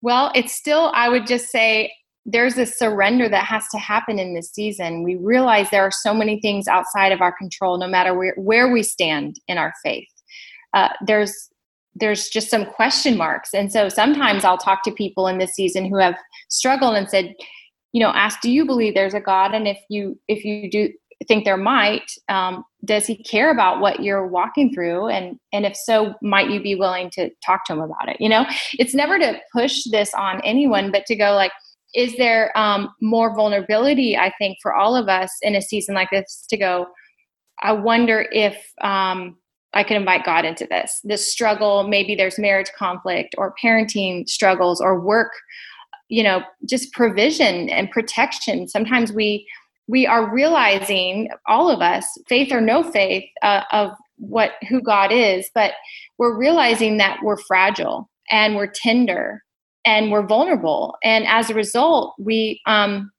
Well, 0.00 0.30
it's 0.36 0.52
still, 0.52 0.92
I 0.94 1.08
would 1.08 1.26
just 1.26 1.50
say, 1.50 1.92
there's 2.24 2.56
a 2.56 2.66
surrender 2.66 3.28
that 3.28 3.44
has 3.44 3.64
to 3.72 3.78
happen 3.78 4.18
in 4.18 4.34
this 4.34 4.50
season. 4.52 5.02
We 5.02 5.16
realize 5.16 5.70
there 5.70 5.82
are 5.82 5.90
so 5.90 6.14
many 6.14 6.40
things 6.40 6.68
outside 6.68 7.10
of 7.12 7.20
our 7.20 7.32
control, 7.32 7.78
no 7.78 7.88
matter 7.88 8.14
where, 8.14 8.34
where 8.36 8.72
we 8.72 8.82
stand 8.82 9.36
in 9.48 9.58
our 9.58 9.72
faith. 9.82 10.08
uh, 10.74 10.88
there's 11.06 11.48
there's 11.94 12.28
just 12.28 12.48
some 12.48 12.64
question 12.64 13.16
marks 13.16 13.52
and 13.52 13.70
so 13.70 13.88
sometimes 13.88 14.44
i'll 14.44 14.58
talk 14.58 14.82
to 14.82 14.90
people 14.92 15.26
in 15.26 15.38
this 15.38 15.52
season 15.52 15.84
who 15.84 15.98
have 15.98 16.16
struggled 16.48 16.96
and 16.96 17.08
said 17.08 17.34
you 17.92 18.00
know 18.00 18.10
ask 18.14 18.40
do 18.40 18.50
you 18.50 18.64
believe 18.64 18.94
there's 18.94 19.14
a 19.14 19.20
god 19.20 19.54
and 19.54 19.68
if 19.68 19.78
you 19.90 20.18
if 20.28 20.44
you 20.44 20.70
do 20.70 20.88
think 21.28 21.44
there 21.44 21.56
might 21.56 22.10
um, 22.28 22.64
does 22.84 23.06
he 23.06 23.22
care 23.22 23.50
about 23.50 23.80
what 23.80 24.02
you're 24.02 24.26
walking 24.26 24.72
through 24.72 25.06
and 25.08 25.38
and 25.52 25.64
if 25.64 25.76
so 25.76 26.14
might 26.22 26.50
you 26.50 26.60
be 26.60 26.74
willing 26.74 27.10
to 27.10 27.30
talk 27.44 27.64
to 27.64 27.72
him 27.72 27.80
about 27.80 28.08
it 28.08 28.16
you 28.18 28.28
know 28.28 28.44
it's 28.78 28.94
never 28.94 29.18
to 29.18 29.38
push 29.52 29.84
this 29.90 30.12
on 30.14 30.40
anyone 30.44 30.90
but 30.90 31.06
to 31.06 31.14
go 31.14 31.34
like 31.34 31.52
is 31.94 32.16
there 32.16 32.56
um, 32.56 32.88
more 33.00 33.34
vulnerability 33.34 34.16
i 34.16 34.32
think 34.38 34.58
for 34.62 34.74
all 34.74 34.96
of 34.96 35.08
us 35.08 35.30
in 35.42 35.54
a 35.54 35.62
season 35.62 35.94
like 35.94 36.10
this 36.10 36.46
to 36.48 36.56
go 36.56 36.86
i 37.62 37.72
wonder 37.72 38.26
if 38.32 38.56
um, 38.82 39.36
i 39.74 39.82
could 39.82 39.96
invite 39.96 40.24
god 40.24 40.44
into 40.44 40.66
this. 40.66 41.00
This 41.04 41.30
struggle 41.30 41.88
maybe 41.88 42.14
there's 42.14 42.38
marriage 42.38 42.70
conflict 42.78 43.34
or 43.38 43.54
parenting 43.62 44.28
struggles 44.28 44.80
or 44.80 45.00
work 45.00 45.32
you 46.08 46.22
know 46.22 46.42
just 46.68 46.92
provision 46.92 47.70
and 47.70 47.90
protection. 47.90 48.68
Sometimes 48.68 49.12
we 49.12 49.48
we 49.88 50.06
are 50.06 50.32
realizing 50.32 51.28
all 51.46 51.70
of 51.70 51.80
us 51.80 52.06
faith 52.28 52.52
or 52.52 52.60
no 52.60 52.82
faith 52.82 53.24
uh, 53.42 53.62
of 53.72 53.90
what 54.16 54.52
who 54.68 54.80
god 54.80 55.10
is 55.10 55.50
but 55.54 55.72
we're 56.18 56.38
realizing 56.38 56.98
that 56.98 57.18
we're 57.22 57.36
fragile 57.38 58.08
and 58.30 58.54
we're 58.54 58.70
tender 58.72 59.42
and 59.84 60.10
we're 60.10 60.26
vulnerable. 60.26 60.96
And 61.02 61.26
as 61.26 61.50
a 61.50 61.54
result 61.54 62.14
we 62.18 62.60
um 62.66 63.10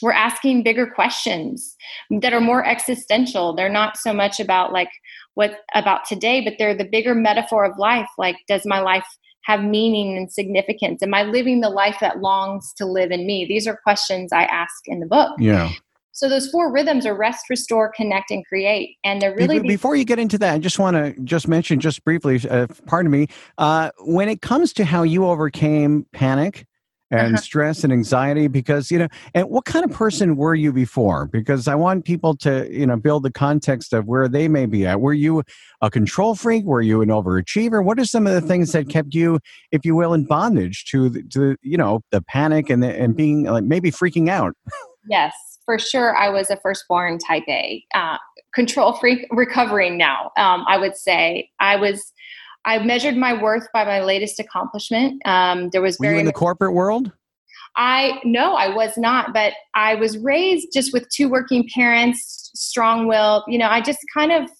we're 0.00 0.12
asking 0.12 0.64
bigger 0.64 0.86
questions 0.86 1.76
that 2.10 2.32
are 2.32 2.40
more 2.40 2.66
existential. 2.66 3.54
They're 3.54 3.68
not 3.68 3.96
so 3.96 4.12
much 4.12 4.40
about 4.40 4.72
like 4.72 4.90
what 5.34 5.60
about 5.74 6.04
today 6.04 6.42
but 6.42 6.54
they're 6.58 6.76
the 6.76 6.84
bigger 6.84 7.14
metaphor 7.14 7.64
of 7.64 7.78
life. 7.78 8.08
Like 8.18 8.36
does 8.48 8.66
my 8.66 8.80
life 8.80 9.06
have 9.44 9.62
meaning 9.62 10.16
and 10.16 10.32
significance? 10.32 11.02
Am 11.02 11.14
i 11.14 11.22
living 11.22 11.60
the 11.60 11.70
life 11.70 11.96
that 12.00 12.20
longs 12.20 12.72
to 12.74 12.86
live 12.86 13.10
in 13.10 13.26
me? 13.26 13.46
These 13.46 13.66
are 13.66 13.78
questions 13.82 14.32
i 14.32 14.44
ask 14.44 14.74
in 14.86 15.00
the 15.00 15.06
book. 15.06 15.36
Yeah 15.38 15.72
so 16.12 16.28
those 16.28 16.48
four 16.50 16.70
rhythms 16.70 17.06
are 17.06 17.16
rest, 17.16 17.48
restore, 17.48 17.90
connect, 17.96 18.30
and 18.30 18.46
create, 18.46 18.96
and 19.02 19.20
they're 19.20 19.34
really 19.34 19.60
before 19.60 19.96
you 19.96 20.04
get 20.04 20.18
into 20.18 20.38
that. 20.38 20.54
I 20.54 20.58
just 20.58 20.78
want 20.78 20.94
to 20.94 21.18
just 21.22 21.48
mention 21.48 21.80
just 21.80 22.04
briefly. 22.04 22.38
Uh, 22.48 22.66
pardon 22.86 23.10
me. 23.10 23.28
Uh, 23.56 23.90
when 24.00 24.28
it 24.28 24.42
comes 24.42 24.74
to 24.74 24.84
how 24.84 25.04
you 25.04 25.24
overcame 25.24 26.06
panic 26.12 26.66
and 27.10 27.34
uh-huh. 27.34 27.42
stress 27.42 27.82
and 27.82 27.94
anxiety, 27.94 28.46
because 28.46 28.90
you 28.90 28.98
know, 28.98 29.08
and 29.32 29.48
what 29.48 29.64
kind 29.64 29.86
of 29.86 29.90
person 29.90 30.36
were 30.36 30.54
you 30.54 30.70
before? 30.70 31.28
Because 31.28 31.66
I 31.66 31.74
want 31.76 32.04
people 32.04 32.36
to 32.38 32.68
you 32.70 32.86
know 32.86 32.96
build 32.96 33.22
the 33.22 33.32
context 33.32 33.94
of 33.94 34.06
where 34.06 34.28
they 34.28 34.48
may 34.48 34.66
be 34.66 34.86
at. 34.86 35.00
Were 35.00 35.14
you 35.14 35.42
a 35.80 35.90
control 35.90 36.34
freak? 36.34 36.66
Were 36.66 36.82
you 36.82 37.00
an 37.00 37.08
overachiever? 37.08 37.82
What 37.82 37.98
are 37.98 38.04
some 38.04 38.26
of 38.26 38.34
the 38.34 38.42
things 38.42 38.72
that 38.72 38.90
kept 38.90 39.14
you, 39.14 39.40
if 39.70 39.86
you 39.86 39.94
will, 39.94 40.12
in 40.12 40.26
bondage 40.26 40.84
to 40.90 41.08
the, 41.08 41.22
to 41.30 41.56
you 41.62 41.78
know 41.78 42.02
the 42.10 42.20
panic 42.20 42.68
and 42.68 42.82
the, 42.82 42.94
and 42.94 43.16
being 43.16 43.44
like 43.44 43.64
maybe 43.64 43.90
freaking 43.90 44.28
out? 44.28 44.54
Yes 45.08 45.32
for 45.64 45.78
sure 45.78 46.16
I 46.16 46.28
was 46.28 46.50
a 46.50 46.56
firstborn 46.56 47.18
type 47.18 47.44
A. 47.48 47.84
Uh, 47.94 48.18
control 48.54 48.94
freak, 48.94 49.26
recovering 49.30 49.96
now, 49.96 50.30
um, 50.36 50.64
I 50.68 50.78
would 50.78 50.96
say. 50.96 51.50
I 51.60 51.76
was, 51.76 52.12
I 52.64 52.78
measured 52.78 53.16
my 53.16 53.40
worth 53.40 53.66
by 53.72 53.84
my 53.84 54.02
latest 54.02 54.38
accomplishment. 54.38 55.20
Um, 55.26 55.70
there 55.70 55.82
was 55.82 55.98
Were 55.98 56.04
very. 56.04 56.14
you 56.16 56.20
in 56.20 56.26
the 56.26 56.32
corporate 56.32 56.74
world? 56.74 57.12
I 57.76 58.20
no, 58.24 58.54
I 58.54 58.74
was 58.74 58.98
not, 58.98 59.32
but 59.32 59.54
I 59.74 59.94
was 59.94 60.18
raised 60.18 60.68
just 60.72 60.92
with 60.92 61.08
two 61.08 61.28
working 61.28 61.68
parents, 61.74 62.50
strong 62.54 63.08
will. 63.08 63.44
You 63.48 63.58
know, 63.58 63.68
I 63.68 63.80
just 63.80 64.00
kind 64.14 64.30
of 64.30 64.50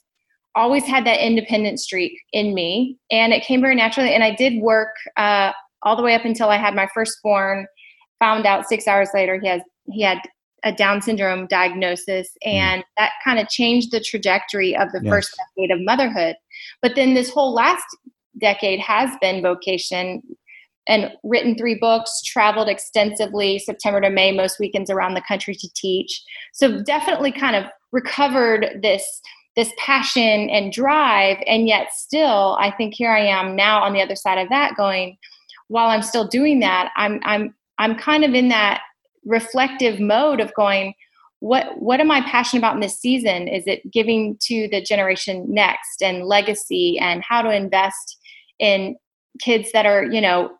always 0.54 0.85
had 0.85 1.04
that 1.06 1.25
independent 1.25 1.80
streak 1.80 2.18
in 2.32 2.54
me, 2.54 2.97
and 3.11 3.32
it 3.32 3.44
came 3.44 3.61
very 3.61 3.75
naturally. 3.75 4.14
And 4.14 4.25
I 4.25 4.35
did 4.35 4.62
work 4.62 4.94
uh, 5.16 5.52
all 5.82 5.97
the 5.97 6.02
way 6.02 6.14
up 6.14 6.25
until 6.25 6.49
I 6.49 6.56
had 6.56 6.75
my 6.75 6.88
firstborn. 6.94 7.66
Found 8.21 8.47
out 8.47 8.68
six 8.68 8.87
hours 8.87 9.11
later 9.12 9.38
he 9.38 9.49
has 9.49 9.62
he 9.90 10.02
had 10.02 10.18
a 10.64 10.73
Down 10.73 11.02
syndrome 11.02 11.47
diagnosis, 11.47 12.28
mm. 12.45 12.52
and 12.52 12.83
mm. 12.83 12.87
that 12.97 13.12
kind 13.25 13.38
of 13.38 13.49
changed 13.49 13.90
the 13.90 14.00
trajectory 14.00 14.76
of 14.76 14.90
the 14.92 15.00
yes. 15.02 15.11
first 15.11 15.37
decade 15.57 15.71
of 15.71 15.78
motherhood. 15.83 16.37
But 16.81 16.95
then 16.95 17.14
this 17.14 17.31
whole 17.31 17.52
last 17.52 17.85
decade 18.38 18.81
has 18.81 19.11
been 19.21 19.42
vocation 19.42 20.23
and 20.88 21.12
written 21.23 21.57
three 21.57 21.76
books, 21.76 22.23
traveled 22.25 22.69
extensively 22.69 23.59
September 23.59 24.00
to 24.00 24.11
May, 24.11 24.33
most 24.33 24.59
weekends 24.59 24.90
around 24.90 25.14
the 25.14 25.23
country 25.23 25.54
to 25.54 25.69
teach. 25.75 26.23
So 26.52 26.83
definitely 26.83 27.33
kind 27.33 27.57
of 27.57 27.64
recovered 27.92 28.81
this 28.83 29.21
this 29.54 29.71
passion 29.76 30.49
and 30.49 30.73
drive 30.73 31.37
and 31.47 31.69
yet 31.69 31.88
still 31.92 32.57
I 32.59 32.71
think 32.71 32.95
here 32.95 33.11
I 33.11 33.26
am 33.26 33.54
now 33.54 33.83
on 33.83 33.92
the 33.92 34.00
other 34.00 34.16
side 34.16 34.38
of 34.38 34.49
that 34.49 34.76
going 34.78 35.19
while 35.69 35.90
I'm 35.90 36.00
still 36.00 36.26
doing 36.26 36.61
that 36.61 36.90
I'm 36.97 37.21
I'm 37.25 37.54
I'm 37.78 37.95
kind 37.97 38.25
of 38.25 38.33
in 38.33 38.49
that 38.49 38.81
reflective 39.25 40.00
mode 40.00 40.41
of 40.41 40.52
going 40.55 40.95
what 41.43 41.81
what 41.83 41.99
am 41.99 42.11
i 42.11 42.21
passionate 42.21 42.61
about 42.61 42.75
in 42.75 42.81
this 42.81 43.00
season? 43.00 43.49
Is 43.49 43.64
it 43.67 43.91
giving 43.91 44.37
to 44.42 44.68
the 44.70 44.81
generation 44.81 45.44
next 45.49 46.01
and 46.01 46.25
legacy 46.25 46.99
and 47.01 47.23
how 47.29 47.42
to 47.42 47.51
invest 47.51 48.16
in 48.61 48.94
kids 49.40 49.73
that 49.73 49.85
are 49.85 50.05
you 50.05 50.20
know 50.20 50.53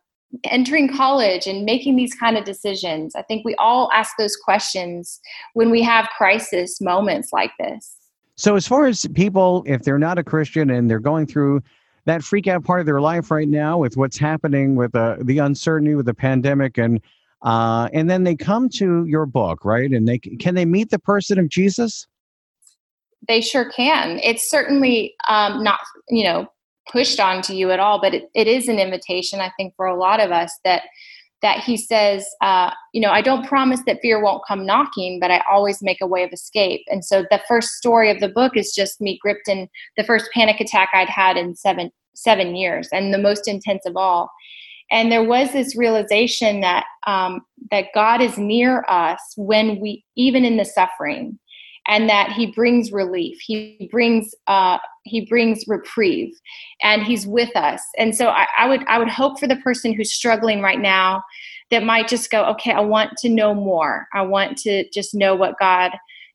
entering 0.45 0.93
college 0.93 1.47
and 1.47 1.65
making 1.65 1.95
these 1.95 2.15
kind 2.15 2.37
of 2.37 2.45
decisions? 2.45 3.15
I 3.15 3.23
think 3.23 3.45
we 3.45 3.55
all 3.57 3.91
ask 3.93 4.15
those 4.19 4.35
questions 4.35 5.21
when 5.55 5.71
we 5.71 5.83
have 5.83 6.09
crisis 6.19 6.81
moments 6.81 7.29
like 7.33 7.53
this. 7.61 7.95
So 8.35 8.57
as 8.57 8.67
far 8.67 8.87
as 8.87 9.07
people 9.15 9.63
if 9.67 9.83
they're 9.83 10.01
not 10.01 10.19
a 10.19 10.25
christian 10.25 10.69
and 10.69 10.91
they're 10.91 10.99
going 10.99 11.29
through 11.29 11.63
that 12.07 12.25
freak 12.25 12.49
out 12.49 12.65
part 12.65 12.81
of 12.81 12.87
their 12.87 13.01
life 13.01 13.31
right 13.31 13.47
now 13.47 13.79
with 13.79 13.97
what's 13.97 14.19
happening 14.19 14.75
with 14.75 14.97
uh, 14.97 15.15
the 15.21 15.39
uncertainty 15.39 15.95
with 15.95 16.07
the 16.07 16.15
pandemic 16.15 16.77
and 16.77 17.01
uh, 17.43 17.89
and 17.93 18.09
then 18.09 18.25
they 18.25 18.37
come 18.37 18.69
to 18.69 19.05
your 19.07 19.27
book, 19.27 19.65
right? 19.65 19.91
And 19.91 20.07
they 20.07 20.19
can 20.19 20.55
they 20.55 20.65
meet 20.65 20.91
the 20.91 20.99
person 20.99 21.39
of 21.39 21.49
Jesus? 21.49 22.07
They 23.29 23.41
sure 23.41 23.71
can. 23.71 24.19
It's 24.23 24.51
certainly 24.51 25.15
um, 25.29 25.63
not, 25.63 25.81
you 26.09 26.25
know, 26.25 26.47
pushed 26.91 27.21
onto 27.21 27.53
you 27.53 27.71
at 27.71 27.81
all, 27.81 28.01
but 28.01 28.15
it, 28.15 28.25
it 28.35 28.49
is 28.49 28.69
an 28.69 28.79
invitation, 28.79 29.41
I 29.41 29.53
think, 29.57 29.75
for 29.77 29.87
a 29.87 29.97
lot 29.97 30.21
of 30.21 30.33
us 30.33 30.53
that 30.65 30.83
that 31.43 31.59
he 31.59 31.77
says, 31.77 32.25
uh, 32.41 32.71
you 32.93 33.01
know, 33.01 33.11
I 33.11 33.21
don't 33.21 33.45
promise 33.45 33.81
that 33.87 33.99
fear 34.01 34.23
won't 34.23 34.45
come 34.47 34.65
knocking, 34.65 35.19
but 35.19 35.33
I 35.33 35.43
always 35.51 35.83
make 35.83 35.99
a 36.01 36.07
way 36.07 36.23
of 36.23 36.33
escape. 36.33 36.83
And 36.87 37.05
so 37.05 37.25
the 37.33 37.41
first 37.49 37.71
story 37.71 38.13
of 38.13 38.21
the 38.21 38.29
book 38.29 38.57
is 38.57 38.73
just 38.73 39.01
me 39.01 39.19
gripped 39.21 39.49
in 39.49 39.69
the 39.97 40.05
first 40.05 40.31
panic 40.33 40.61
attack 40.61 40.91
I'd 40.95 41.09
had 41.09 41.37
in 41.37 41.57
seven 41.57 41.91
seven 42.15 42.55
years, 42.55 42.89
and 42.93 43.13
the 43.13 43.19
most 43.19 43.49
intense 43.49 43.85
of 43.87 43.97
all 43.97 44.31
and 44.93 45.11
there 45.11 45.25
was 45.25 45.53
this 45.53 45.75
realization 45.75 46.61
that 46.61 46.85
um, 47.07 47.41
that 47.71 47.87
God 47.95 48.21
is 48.21 48.39
near 48.39 48.85
us 48.89 49.21
when 49.37 49.81
we 49.81 50.05
even 50.17 50.45
in 50.45 50.59
the 50.59 50.65
suffering, 50.65 51.39
and 51.89 52.09
that 52.09 52.31
He 52.31 52.53
brings 52.53 52.93
relief. 52.93 53.39
He 53.41 53.89
brings 53.91 54.35
uh, 54.47 54.79
He 55.05 55.27
brings 55.27 55.65
reprieve, 55.67 56.33
and 56.83 57.03
He's 57.03 57.27
with 57.27 57.55
us. 57.57 57.81
And 57.99 58.15
so 58.15 58.29
I, 58.29 58.47
I 58.57 58.69
would 58.69 58.87
I 58.87 58.99
would 58.99 59.09
hope 59.09 59.41
for 59.41 59.49
the 59.49 59.57
person 59.57 59.95
who's 59.95 60.13
struggling 60.13 60.61
right 60.61 60.81
now 60.81 61.23
that 61.71 61.83
might 61.83 62.07
just 62.07 62.31
go, 62.31 62.45
okay, 62.45 62.73
I 62.73 62.81
want 62.81 63.17
to 63.21 63.31
know 63.31 63.55
more. 63.55 64.07
I 64.13 64.21
want 64.21 64.59
to 64.59 64.89
just 64.91 65.15
know 65.15 65.35
what 65.35 65.59
God, 65.59 65.93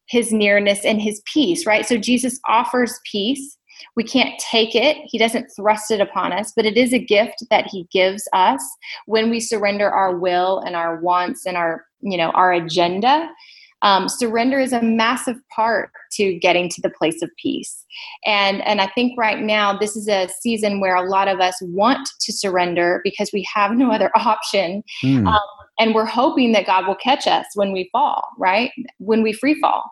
His 0.07 0.33
nearness 0.33 0.83
and 0.83 0.99
His 0.99 1.21
peace. 1.31 1.65
Right. 1.65 1.85
So 1.85 1.97
Jesus 1.97 2.39
offers 2.47 2.99
peace 3.09 3.56
we 3.95 4.03
can't 4.03 4.39
take 4.39 4.75
it. 4.75 4.97
He 5.05 5.17
doesn't 5.17 5.49
thrust 5.55 5.91
it 5.91 6.01
upon 6.01 6.31
us, 6.31 6.53
but 6.55 6.65
it 6.65 6.77
is 6.77 6.93
a 6.93 6.99
gift 6.99 7.43
that 7.49 7.67
he 7.67 7.87
gives 7.91 8.27
us 8.33 8.61
when 9.05 9.29
we 9.29 9.39
surrender 9.39 9.89
our 9.89 10.17
will 10.17 10.59
and 10.59 10.75
our 10.75 10.99
wants 11.01 11.45
and 11.45 11.57
our, 11.57 11.85
you 12.01 12.17
know, 12.17 12.29
our 12.31 12.53
agenda. 12.53 13.29
Um, 13.83 14.09
surrender 14.09 14.59
is 14.59 14.73
a 14.73 14.81
massive 14.81 15.37
part 15.55 15.91
to 16.13 16.33
getting 16.39 16.67
to 16.69 16.81
the 16.81 16.89
place 16.89 17.21
of 17.21 17.29
peace 17.37 17.85
and 18.25 18.65
and 18.65 18.81
i 18.81 18.87
think 18.87 19.13
right 19.17 19.39
now 19.41 19.77
this 19.77 19.95
is 19.95 20.07
a 20.07 20.27
season 20.41 20.79
where 20.79 20.95
a 20.95 21.07
lot 21.07 21.27
of 21.27 21.39
us 21.39 21.55
want 21.61 22.09
to 22.19 22.33
surrender 22.33 23.01
because 23.03 23.29
we 23.31 23.47
have 23.53 23.71
no 23.73 23.91
other 23.91 24.09
option 24.15 24.83
mm. 25.03 25.27
um, 25.27 25.39
and 25.79 25.93
we're 25.93 26.05
hoping 26.05 26.53
that 26.53 26.65
god 26.65 26.87
will 26.87 26.95
catch 26.95 27.27
us 27.27 27.45
when 27.53 27.71
we 27.71 27.87
fall 27.91 28.27
right 28.39 28.71
when 28.97 29.21
we 29.21 29.31
free 29.31 29.59
fall 29.59 29.83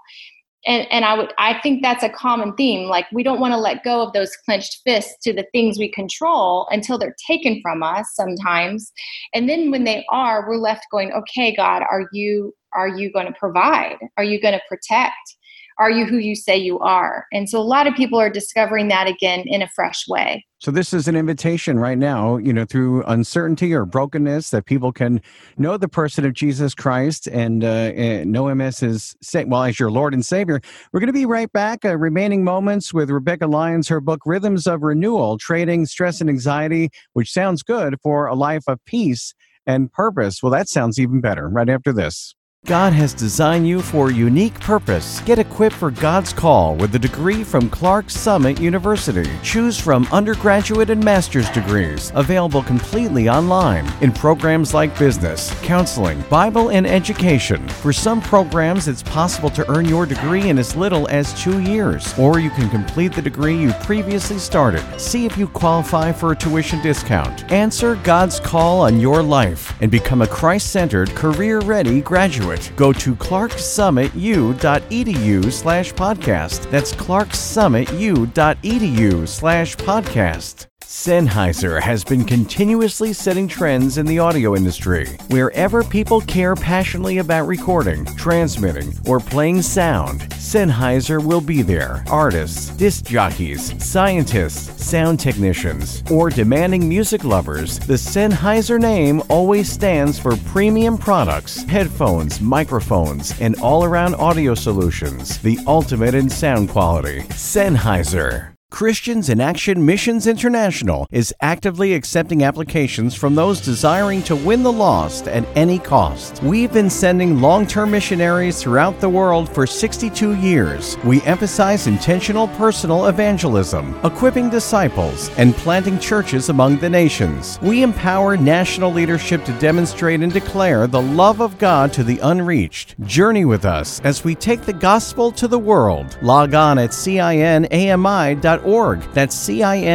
and 0.65 0.87
and 0.91 1.05
i 1.05 1.13
would 1.15 1.33
i 1.37 1.59
think 1.61 1.81
that's 1.81 2.03
a 2.03 2.09
common 2.09 2.53
theme 2.55 2.87
like 2.87 3.05
we 3.11 3.23
don't 3.23 3.39
want 3.39 3.53
to 3.53 3.57
let 3.57 3.83
go 3.83 4.01
of 4.01 4.13
those 4.13 4.35
clenched 4.45 4.81
fists 4.85 5.15
to 5.23 5.33
the 5.33 5.45
things 5.51 5.77
we 5.77 5.91
control 5.91 6.67
until 6.71 6.97
they're 6.97 7.15
taken 7.27 7.59
from 7.61 7.83
us 7.83 8.07
sometimes. 8.13 8.91
And 9.33 9.49
then 9.49 9.71
when 9.71 9.83
they 9.83 10.05
are 10.09 10.47
we're 10.47 10.57
left 10.57 10.85
going 10.91 11.11
okay 11.13 11.55
god 11.55 11.83
are 11.83 12.07
you 12.11 12.53
are 12.75 12.89
you 12.89 13.11
going 13.11 13.25
to 13.25 13.33
provide? 13.39 13.97
Are 14.17 14.23
you 14.23 14.39
going 14.39 14.53
to 14.53 14.61
protect 14.67 15.37
are 15.77 15.91
you 15.91 16.05
who 16.05 16.17
you 16.17 16.35
say 16.35 16.57
you 16.57 16.79
are? 16.79 17.25
And 17.33 17.49
so 17.49 17.59
a 17.59 17.63
lot 17.63 17.87
of 17.87 17.95
people 17.95 18.19
are 18.19 18.29
discovering 18.29 18.87
that 18.89 19.07
again 19.07 19.43
in 19.45 19.61
a 19.61 19.67
fresh 19.69 20.07
way. 20.07 20.45
So 20.59 20.71
this 20.71 20.93
is 20.93 21.07
an 21.07 21.15
invitation 21.15 21.77
right 21.77 21.97
now, 21.97 22.37
you 22.37 22.51
know, 22.53 22.65
through 22.65 23.03
uncertainty 23.03 23.73
or 23.73 23.85
brokenness, 23.85 24.49
that 24.49 24.65
people 24.65 24.91
can 24.91 25.21
know 25.57 25.77
the 25.77 25.87
person 25.87 26.25
of 26.25 26.33
Jesus 26.33 26.73
Christ 26.73 27.27
and, 27.27 27.63
uh, 27.63 27.67
and 27.67 28.31
know 28.31 28.47
Him 28.47 28.61
as 28.61 28.79
His 28.79 29.15
well 29.33 29.63
as 29.63 29.79
your 29.79 29.91
Lord 29.91 30.13
and 30.13 30.25
Savior. 30.25 30.61
We're 30.91 31.01
going 31.01 31.07
to 31.07 31.13
be 31.13 31.25
right 31.25 31.51
back. 31.51 31.85
Uh, 31.85 31.97
remaining 31.97 32.43
moments 32.43 32.93
with 32.93 33.09
Rebekah 33.09 33.47
Lyons, 33.47 33.87
her 33.89 33.99
book 33.99 34.21
"Rhythms 34.25 34.65
of 34.65 34.81
Renewal: 34.81 35.37
Trading 35.37 35.85
Stress 35.85 36.21
and 36.21 36.29
Anxiety," 36.29 36.89
which 37.13 37.31
sounds 37.31 37.61
good 37.61 37.97
for 38.01 38.25
a 38.25 38.33
life 38.33 38.63
of 38.67 38.83
peace 38.85 39.35
and 39.67 39.91
purpose. 39.91 40.41
Well, 40.41 40.51
that 40.51 40.69
sounds 40.69 40.99
even 40.99 41.21
better. 41.21 41.47
Right 41.49 41.69
after 41.69 41.93
this. 41.93 42.33
God 42.65 42.93
has 42.93 43.13
designed 43.13 43.67
you 43.67 43.79
for 43.79 44.09
a 44.09 44.13
unique 44.13 44.59
purpose. 44.59 45.21
Get 45.21 45.37
equipped 45.37 45.75
for 45.75 45.91
God's 45.91 46.33
call 46.33 46.75
with 46.75 46.95
a 46.95 46.99
degree 46.99 47.43
from 47.43 47.69
Clarks 47.69 48.15
Summit 48.15 48.59
University. 48.59 49.29
Choose 49.43 49.79
from 49.79 50.07
undergraduate 50.11 50.89
and 50.89 51.03
master's 51.03 51.47
degrees, 51.51 52.11
available 52.15 52.63
completely 52.63 53.29
online 53.29 53.87
in 54.01 54.11
programs 54.11 54.73
like 54.73 54.97
business, 54.97 55.53
counseling, 55.61 56.19
Bible, 56.21 56.71
and 56.71 56.87
education. 56.87 57.67
For 57.67 57.93
some 57.93 58.19
programs, 58.19 58.87
it's 58.87 59.03
possible 59.03 59.51
to 59.51 59.69
earn 59.69 59.85
your 59.85 60.07
degree 60.07 60.49
in 60.49 60.57
as 60.57 60.75
little 60.75 61.07
as 61.09 61.39
two 61.39 61.59
years, 61.59 62.17
or 62.17 62.39
you 62.39 62.49
can 62.49 62.67
complete 62.71 63.13
the 63.13 63.21
degree 63.21 63.55
you 63.55 63.73
previously 63.83 64.39
started. 64.39 64.83
See 64.99 65.27
if 65.27 65.37
you 65.37 65.47
qualify 65.47 66.11
for 66.11 66.31
a 66.31 66.35
tuition 66.35 66.81
discount. 66.81 67.51
Answer 67.51 67.93
God's 67.97 68.39
call 68.39 68.81
on 68.81 68.99
your 68.99 69.21
life 69.21 69.71
and 69.81 69.91
become 69.91 70.23
a 70.23 70.27
Christ 70.27 70.71
centered, 70.71 71.11
career 71.11 71.59
ready 71.59 72.01
graduate 72.01 72.54
go 72.75 72.91
to 72.93 73.15
clarksummitu.edu 73.15 75.51
slash 75.51 75.93
podcast. 75.93 76.69
That's 76.71 76.93
clarksummitu.edu 76.93 79.27
slash 79.27 79.75
podcast. 79.77 80.67
Sennheiser 80.95 81.81
has 81.81 82.05
been 82.05 82.23
continuously 82.23 83.11
setting 83.11 83.49
trends 83.49 83.97
in 83.97 84.05
the 84.05 84.17
audio 84.17 84.55
industry. 84.55 85.05
Wherever 85.27 85.83
people 85.83 86.21
care 86.21 86.55
passionately 86.55 87.17
about 87.17 87.47
recording, 87.47 88.05
transmitting, 88.15 88.93
or 89.05 89.19
playing 89.19 89.61
sound, 89.61 90.21
Sennheiser 90.31 91.23
will 91.23 91.41
be 91.41 91.61
there. 91.61 92.01
Artists, 92.09 92.69
disc 92.69 93.03
jockeys, 93.05 93.75
scientists, 93.83 94.83
sound 94.83 95.19
technicians, 95.19 96.01
or 96.09 96.29
demanding 96.29 96.87
music 96.87 97.25
lovers, 97.25 97.77
the 97.77 97.95
Sennheiser 97.95 98.79
name 98.79 99.21
always 99.29 99.69
stands 99.69 100.17
for 100.17 100.37
premium 100.47 100.97
products, 100.97 101.63
headphones, 101.63 102.39
microphones, 102.39 103.39
and 103.41 103.59
all 103.59 103.83
around 103.83 104.15
audio 104.15 104.55
solutions, 104.55 105.39
the 105.39 105.59
ultimate 105.67 106.15
in 106.15 106.29
sound 106.29 106.69
quality. 106.69 107.19
Sennheiser. 107.33 108.54
Christians 108.75 109.29
in 109.29 109.39
Action 109.39 109.85
Missions 109.85 110.27
International 110.27 111.07
is 111.09 111.33
actively 111.39 111.93
accepting 111.93 112.43
applications 112.43 113.15
from 113.15 113.33
those 113.33 113.61
desiring 113.61 114.21
to 114.23 114.35
win 114.35 114.63
the 114.63 114.71
lost 114.73 115.29
at 115.29 115.47
any 115.55 115.79
cost. 115.79 116.43
We've 116.43 116.73
been 116.73 116.89
sending 116.89 117.39
long 117.39 117.67
term 117.67 117.91
missionaries 117.91 118.61
throughout 118.61 118.99
the 118.99 119.07
world 119.07 119.47
for 119.47 119.65
62 119.65 120.35
years. 120.41 120.97
We 121.05 121.21
emphasize 121.21 121.87
intentional 121.87 122.49
personal 122.49 123.05
evangelism, 123.05 123.97
equipping 124.03 124.49
disciples, 124.49 125.29
and 125.37 125.55
planting 125.55 125.97
churches 125.97 126.49
among 126.49 126.79
the 126.79 126.89
nations. 126.89 127.57
We 127.61 127.81
empower 127.81 128.35
national 128.35 128.91
leadership 128.91 129.45
to 129.45 129.57
demonstrate 129.59 130.19
and 130.19 130.33
declare 130.33 130.85
the 130.85 131.01
love 131.01 131.39
of 131.39 131.57
God 131.59 131.93
to 131.93 132.03
the 132.03 132.19
unreached. 132.19 132.99
Journey 133.05 133.45
with 133.45 133.63
us 133.63 134.01
as 134.01 134.25
we 134.25 134.35
take 134.35 134.63
the 134.63 134.73
gospel 134.73 135.31
to 135.31 135.47
the 135.47 135.57
world. 135.57 136.17
Log 136.21 136.53
on 136.53 136.77
at 136.77 136.89
cinami.org 136.89 138.64
that's 139.13 139.35
cinami.org. 139.35 139.85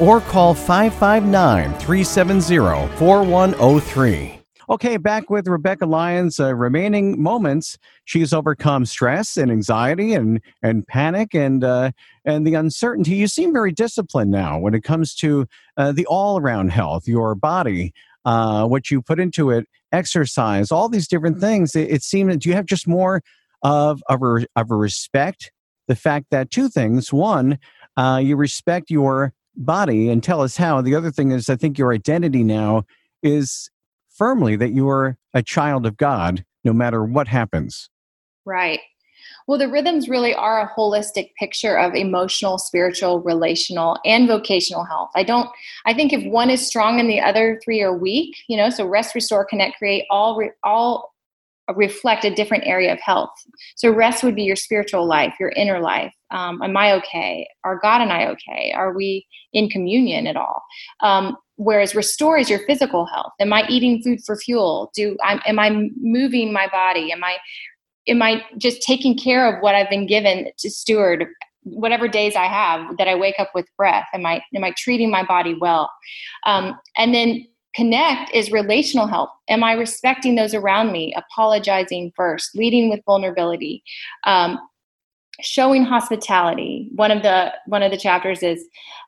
Or 0.00 0.20
call 0.20 0.54
559 0.54 1.78
370 1.78 2.96
4103. 2.96 4.40
Okay, 4.70 4.96
back 4.98 5.30
with 5.30 5.48
Rebekah 5.48 5.86
Lyons. 5.86 6.38
Uh, 6.38 6.54
remaining 6.54 7.20
moments, 7.20 7.76
she's 8.04 8.32
overcome 8.32 8.86
stress 8.86 9.36
and 9.36 9.50
anxiety 9.50 10.14
and 10.14 10.40
and 10.62 10.86
panic 10.86 11.34
and 11.34 11.64
uh, 11.64 11.90
and 12.24 12.46
the 12.46 12.54
uncertainty. 12.54 13.16
You 13.16 13.26
seem 13.26 13.52
very 13.52 13.72
disciplined 13.72 14.30
now 14.30 14.60
when 14.60 14.74
it 14.74 14.84
comes 14.84 15.16
to 15.16 15.48
uh, 15.76 15.90
the 15.90 16.06
all 16.06 16.38
around 16.38 16.70
health, 16.70 17.08
your 17.08 17.34
body, 17.34 17.92
uh, 18.24 18.64
what 18.68 18.92
you 18.92 19.02
put 19.02 19.18
into 19.18 19.50
it, 19.50 19.66
exercise, 19.90 20.70
all 20.70 20.88
these 20.88 21.08
different 21.08 21.40
things. 21.40 21.74
It, 21.74 21.90
it 21.90 22.04
seems 22.04 22.32
that 22.32 22.46
you 22.46 22.52
have 22.52 22.66
just 22.66 22.86
more 22.86 23.22
of 23.62 24.04
of 24.08 24.22
a, 24.22 24.46
of 24.54 24.70
a 24.70 24.76
respect 24.76 25.50
the 25.90 25.96
fact 25.96 26.26
that 26.30 26.52
two 26.52 26.68
things. 26.68 27.12
One 27.12 27.58
uh, 27.96 28.20
you 28.22 28.36
respect 28.36 28.92
your 28.92 29.32
body 29.56 30.08
and 30.08 30.22
tell 30.22 30.40
us 30.40 30.56
how. 30.56 30.80
The 30.80 30.94
other 30.94 31.10
thing 31.10 31.32
is 31.32 31.50
i 31.50 31.56
think 31.56 31.76
your 31.76 31.92
identity 31.92 32.44
now 32.44 32.84
is 33.24 33.70
firmly 34.08 34.54
that 34.54 34.70
you 34.70 34.88
are 34.88 35.18
a 35.34 35.42
child 35.42 35.84
of 35.86 35.96
god 35.96 36.44
no 36.62 36.72
matter 36.72 37.04
what 37.04 37.26
happens. 37.26 37.90
Right. 38.44 38.78
Well 39.48 39.58
the 39.58 39.68
rhythms 39.68 40.08
really 40.08 40.32
are 40.32 40.60
a 40.60 40.70
holistic 40.78 41.30
picture 41.36 41.76
of 41.76 41.96
emotional 41.96 42.56
spiritual 42.58 43.20
relational 43.22 43.98
and 44.04 44.28
vocational 44.28 44.84
health. 44.84 45.10
I 45.16 45.24
don't 45.24 45.50
i 45.86 45.92
think 45.92 46.12
if 46.12 46.24
one 46.24 46.50
is 46.50 46.64
strong 46.64 47.00
and 47.00 47.10
the 47.10 47.20
other 47.20 47.60
three 47.64 47.82
are 47.82 47.96
weak 47.96 48.36
you 48.46 48.56
know 48.56 48.70
so 48.70 48.86
rest 48.86 49.16
restore 49.16 49.44
connect 49.44 49.78
create 49.78 50.04
all 50.08 50.36
re, 50.36 50.52
all 50.62 51.09
reflect 51.76 52.24
a 52.24 52.34
different 52.34 52.64
area 52.66 52.92
of 52.92 53.00
health. 53.00 53.30
So 53.76 53.90
rest 53.90 54.22
would 54.22 54.34
be 54.34 54.42
your 54.42 54.56
spiritual 54.56 55.06
life, 55.06 55.34
your 55.38 55.50
inner 55.50 55.80
life. 55.80 56.12
Um, 56.30 56.62
am 56.62 56.76
I 56.76 56.92
okay? 56.94 57.48
Are 57.64 57.78
God 57.80 58.00
and 58.00 58.12
I 58.12 58.26
okay? 58.28 58.72
Are 58.74 58.92
we 58.92 59.26
in 59.52 59.68
communion 59.68 60.26
at 60.26 60.36
all? 60.36 60.62
Um, 61.00 61.36
whereas 61.56 61.94
restore 61.94 62.38
is 62.38 62.48
your 62.48 62.60
physical 62.66 63.06
health. 63.06 63.32
Am 63.40 63.52
I 63.52 63.66
eating 63.68 64.02
food 64.02 64.20
for 64.24 64.36
fuel? 64.36 64.90
Do 64.94 65.16
I, 65.22 65.40
am 65.46 65.58
I 65.58 65.88
moving 66.00 66.52
my 66.52 66.68
body? 66.68 67.12
Am 67.12 67.22
I 67.24 67.36
am 68.08 68.22
I 68.22 68.42
just 68.58 68.82
taking 68.82 69.16
care 69.16 69.46
of 69.46 69.62
what 69.62 69.74
I've 69.74 69.90
been 69.90 70.06
given 70.06 70.50
to 70.58 70.70
steward? 70.70 71.26
Whatever 71.64 72.08
days 72.08 72.34
I 72.36 72.46
have 72.46 72.96
that 72.96 73.06
I 73.06 73.14
wake 73.14 73.38
up 73.38 73.50
with 73.54 73.66
breath, 73.76 74.06
am 74.14 74.24
I 74.24 74.42
am 74.54 74.64
I 74.64 74.72
treating 74.76 75.10
my 75.10 75.24
body 75.24 75.54
well? 75.60 75.90
Um, 76.46 76.78
and 76.96 77.14
then 77.14 77.46
Connect 77.74 78.34
is 78.34 78.50
relational 78.50 79.06
health. 79.06 79.30
Am 79.48 79.62
I 79.62 79.72
respecting 79.72 80.34
those 80.34 80.54
around 80.54 80.92
me? 80.92 81.14
Apologizing 81.14 82.12
first, 82.16 82.54
leading 82.56 82.90
with 82.90 83.00
vulnerability, 83.06 83.82
um, 84.24 84.58
showing 85.40 85.84
hospitality. 85.84 86.88
One 86.94 87.10
of 87.10 87.22
the 87.22 87.52
one 87.66 87.82
of 87.82 87.90
the 87.90 87.96
chapters 87.96 88.42
is 88.42 88.64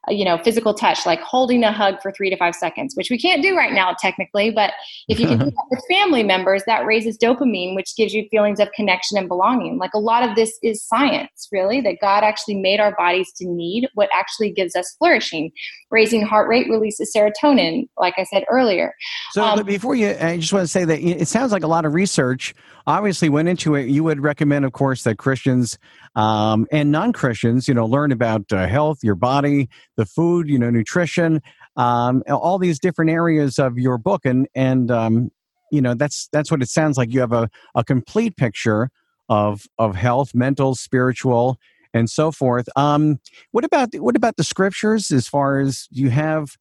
you 0.08 0.24
know 0.24 0.38
physical 0.38 0.74
touch 0.74 1.06
like 1.06 1.20
holding 1.20 1.62
a 1.62 1.72
hug 1.72 2.00
for 2.02 2.10
three 2.12 2.28
to 2.28 2.36
five 2.36 2.54
seconds 2.54 2.94
which 2.96 3.10
we 3.10 3.18
can't 3.18 3.42
do 3.42 3.56
right 3.56 3.72
now 3.72 3.94
technically 4.00 4.50
but 4.50 4.72
if 5.08 5.20
you 5.20 5.26
can 5.26 5.38
do 5.38 5.44
that 5.50 5.64
with 5.70 5.80
family 5.88 6.22
members 6.22 6.62
that 6.66 6.84
raises 6.84 7.16
dopamine 7.16 7.74
which 7.74 7.94
gives 7.96 8.12
you 8.12 8.26
feelings 8.30 8.60
of 8.60 8.70
connection 8.72 9.18
and 9.18 9.28
belonging. 9.28 9.78
Like 9.78 9.92
a 9.94 9.98
lot 9.98 10.28
of 10.28 10.34
this 10.34 10.58
is 10.62 10.82
science 10.82 11.48
really 11.52 11.80
that 11.82 11.96
god 12.00 12.24
actually 12.24 12.56
made 12.56 12.80
our 12.80 12.94
bodies 12.96 13.30
to 13.36 13.46
need 13.46 13.88
what 13.94 14.08
actually 14.14 14.50
gives 14.50 14.74
us 14.74 14.94
flourishing. 14.98 15.52
Raising 15.90 16.22
heart 16.22 16.48
rate 16.48 16.68
releases 16.68 17.12
serotonin 17.14 17.88
like 17.98 18.14
i 18.18 18.24
said 18.24 18.44
earlier. 18.48 18.94
So 19.32 19.44
um, 19.44 19.64
before 19.64 19.94
you 19.94 20.16
i 20.20 20.38
just 20.38 20.52
want 20.52 20.64
to 20.64 20.68
say 20.68 20.84
that 20.84 21.00
it 21.00 21.28
sounds 21.28 21.52
like 21.52 21.62
a 21.62 21.68
lot 21.68 21.84
of 21.84 21.94
research. 21.94 22.54
Obviously 22.84 23.28
went 23.28 23.48
into 23.48 23.76
it. 23.76 23.86
You 23.86 24.02
would 24.04 24.20
recommend 24.20 24.64
of 24.64 24.72
course 24.72 25.04
that 25.04 25.18
christians 25.18 25.78
um, 26.14 26.66
and 26.72 26.90
non-christians 26.90 27.68
you 27.68 27.74
know 27.74 27.86
learn 27.86 28.12
about 28.12 28.50
uh, 28.52 28.66
health 28.66 28.98
your 29.02 29.14
body 29.14 29.68
the 30.02 30.06
food, 30.06 30.48
you 30.48 30.58
know, 30.58 30.70
nutrition, 30.70 31.40
um, 31.76 32.22
all 32.28 32.58
these 32.58 32.80
different 32.80 33.10
areas 33.10 33.58
of 33.58 33.78
your 33.78 33.98
book, 33.98 34.24
and 34.24 34.48
and 34.54 34.90
um, 34.90 35.30
you 35.70 35.80
know 35.80 35.94
that's 35.94 36.28
that's 36.32 36.50
what 36.50 36.60
it 36.60 36.68
sounds 36.68 36.98
like. 36.98 37.12
You 37.12 37.20
have 37.20 37.32
a, 37.32 37.48
a 37.74 37.84
complete 37.84 38.36
picture 38.36 38.90
of 39.28 39.64
of 39.78 39.94
health, 39.94 40.34
mental, 40.34 40.74
spiritual, 40.74 41.56
and 41.94 42.10
so 42.10 42.32
forth. 42.32 42.68
Um, 42.74 43.20
what 43.52 43.64
about 43.64 43.94
what 43.94 44.16
about 44.16 44.36
the 44.36 44.44
scriptures? 44.44 45.10
As 45.12 45.28
far 45.28 45.60
as 45.60 45.86
you 45.90 46.10
have 46.10 46.56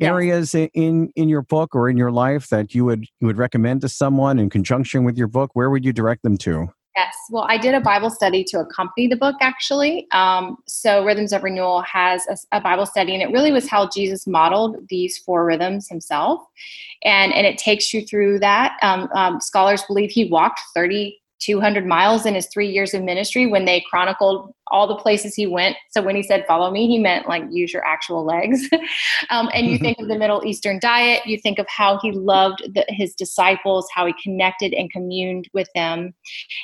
areas 0.00 0.54
in 0.54 1.10
in 1.16 1.28
your 1.28 1.42
book 1.42 1.74
or 1.74 1.88
in 1.88 1.96
your 1.96 2.10
life 2.10 2.48
that 2.48 2.74
you 2.74 2.84
would 2.84 3.06
you 3.20 3.26
would 3.26 3.38
recommend 3.38 3.80
to 3.80 3.88
someone 3.88 4.38
in 4.38 4.50
conjunction 4.50 5.04
with 5.04 5.16
your 5.16 5.28
book, 5.28 5.50
where 5.54 5.70
would 5.70 5.84
you 5.84 5.92
direct 5.92 6.22
them 6.22 6.36
to? 6.38 6.68
Yes. 6.96 7.16
Well, 7.30 7.46
I 7.48 7.56
did 7.56 7.74
a 7.74 7.80
Bible 7.80 8.10
study 8.10 8.44
to 8.44 8.60
accompany 8.60 9.06
the 9.06 9.16
book, 9.16 9.36
actually. 9.40 10.06
Um, 10.10 10.58
so, 10.66 11.04
Rhythms 11.04 11.32
of 11.32 11.42
Renewal 11.42 11.80
has 11.82 12.26
a, 12.28 12.58
a, 12.58 12.60
Bible 12.60 12.84
study, 12.84 13.14
and 13.14 13.22
it 13.22 13.32
really 13.32 13.50
was 13.50 13.66
how 13.66 13.88
Jesus 13.88 14.26
modeled 14.26 14.76
these 14.90 15.16
four 15.16 15.46
rhythms 15.46 15.88
himself. 15.88 16.42
And, 17.02 17.32
and 17.32 17.46
it 17.46 17.56
takes 17.56 17.94
you 17.94 18.04
through 18.04 18.40
that. 18.40 18.76
Um, 18.82 19.08
um, 19.14 19.40
scholars 19.40 19.82
believe 19.88 20.10
he 20.10 20.28
walked 20.28 20.60
3,200 20.74 21.86
miles 21.86 22.26
in 22.26 22.34
his 22.34 22.46
three 22.52 22.68
years 22.68 22.92
of 22.92 23.02
ministry 23.02 23.46
when 23.46 23.64
they 23.64 23.82
chronicled 23.88 24.52
all 24.68 24.86
the 24.86 24.96
places 24.96 25.34
he 25.34 25.46
went. 25.46 25.76
So 25.90 26.02
when 26.02 26.16
he 26.16 26.22
said 26.22 26.44
follow 26.46 26.70
me, 26.70 26.86
he 26.86 26.98
meant 26.98 27.28
like 27.28 27.44
use 27.50 27.72
your 27.72 27.84
actual 27.84 28.24
legs. 28.24 28.68
um, 29.30 29.50
and 29.54 29.66
you 29.66 29.78
think 29.78 29.98
of 29.98 30.08
the 30.08 30.18
Middle 30.18 30.44
Eastern 30.44 30.78
diet, 30.78 31.26
you 31.26 31.38
think 31.38 31.58
of 31.58 31.66
how 31.68 31.98
he 32.00 32.12
loved 32.12 32.62
the, 32.74 32.84
his 32.88 33.14
disciples, 33.14 33.88
how 33.94 34.06
he 34.06 34.14
connected 34.22 34.72
and 34.72 34.90
communed 34.90 35.48
with 35.52 35.68
them, 35.74 36.14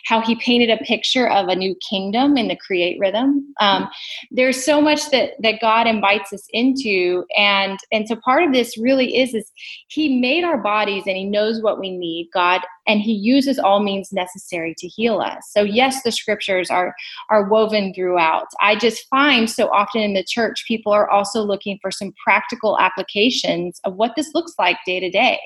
how 0.06 0.20
he 0.20 0.36
painted 0.36 0.70
a 0.70 0.82
picture 0.84 1.28
of 1.28 1.48
a 1.48 1.56
new 1.56 1.74
kingdom 1.88 2.36
in 2.36 2.48
the 2.48 2.56
create 2.56 2.98
rhythm. 3.00 3.52
Um, 3.60 3.88
there's 4.30 4.64
so 4.64 4.80
much 4.80 5.10
that 5.10 5.32
that 5.40 5.60
God 5.60 5.86
invites 5.86 6.32
us 6.32 6.46
into, 6.52 7.24
and 7.36 7.78
and 7.92 8.08
so 8.08 8.16
part 8.16 8.44
of 8.44 8.52
this 8.52 8.78
really 8.78 9.18
is 9.18 9.34
is 9.34 9.50
He 9.88 10.20
made 10.20 10.44
our 10.44 10.58
bodies 10.58 11.04
and 11.06 11.16
He 11.16 11.24
knows 11.24 11.62
what 11.62 11.78
we 11.78 11.96
need. 11.96 12.30
God 12.32 12.62
and 12.88 13.02
he 13.02 13.12
uses 13.12 13.58
all 13.58 13.80
means 13.80 14.12
necessary 14.12 14.74
to 14.78 14.88
heal 14.88 15.20
us 15.20 15.46
so 15.50 15.62
yes 15.62 16.02
the 16.02 16.10
scriptures 16.10 16.70
are 16.70 16.94
are 17.30 17.48
woven 17.48 17.87
throughout. 17.94 18.46
I 18.60 18.76
just 18.76 19.06
find 19.08 19.48
so 19.48 19.68
often 19.68 20.00
in 20.00 20.14
the 20.14 20.24
church 20.24 20.64
people 20.66 20.92
are 20.92 21.10
also 21.10 21.42
looking 21.42 21.78
for 21.80 21.90
some 21.90 22.12
practical 22.24 22.78
applications 22.78 23.80
of 23.84 23.94
what 23.94 24.12
this 24.16 24.30
looks 24.34 24.54
like 24.58 24.76
day 24.86 25.00
to 25.00 25.10
day. 25.10 25.38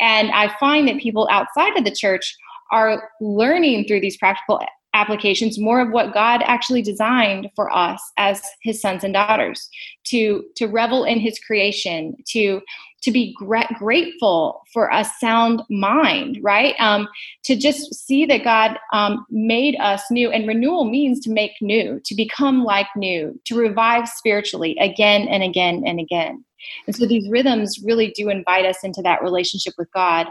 And 0.00 0.30
i 0.32 0.54
find 0.58 0.88
that 0.88 1.00
people 1.00 1.28
outside 1.30 1.76
of 1.76 1.84
the 1.84 1.94
church 1.94 2.34
are 2.72 3.10
learning 3.20 3.86
through 3.86 4.00
these 4.00 4.16
practical 4.16 4.60
applications 4.94 5.58
more 5.58 5.80
of 5.80 5.90
what 5.90 6.14
god 6.14 6.40
actually 6.44 6.82
designed 6.82 7.48
for 7.56 7.74
us 7.76 8.00
as 8.16 8.40
his 8.62 8.80
sons 8.80 9.04
and 9.04 9.14
daughters 9.14 9.68
to 10.04 10.44
to 10.56 10.66
revel 10.66 11.04
in 11.04 11.18
his 11.18 11.38
creation 11.40 12.14
to 12.26 12.60
to 13.04 13.12
be 13.12 13.34
gra- 13.36 13.68
grateful 13.78 14.62
for 14.72 14.88
a 14.92 15.04
sound 15.04 15.62
mind, 15.68 16.38
right? 16.42 16.74
Um, 16.78 17.06
to 17.44 17.54
just 17.54 17.94
see 17.94 18.24
that 18.26 18.44
God 18.44 18.78
um, 18.92 19.26
made 19.30 19.76
us 19.76 20.02
new. 20.10 20.30
And 20.30 20.48
renewal 20.48 20.84
means 20.84 21.20
to 21.20 21.30
make 21.30 21.52
new, 21.60 22.00
to 22.04 22.14
become 22.14 22.64
like 22.64 22.88
new, 22.96 23.38
to 23.44 23.56
revive 23.56 24.08
spiritually 24.08 24.76
again 24.80 25.28
and 25.28 25.42
again 25.42 25.82
and 25.86 26.00
again. 26.00 26.44
And 26.86 26.96
so 26.96 27.06
these 27.06 27.28
rhythms 27.28 27.78
really 27.84 28.10
do 28.16 28.30
invite 28.30 28.64
us 28.64 28.78
into 28.82 29.02
that 29.02 29.22
relationship 29.22 29.74
with 29.76 29.92
God. 29.92 30.26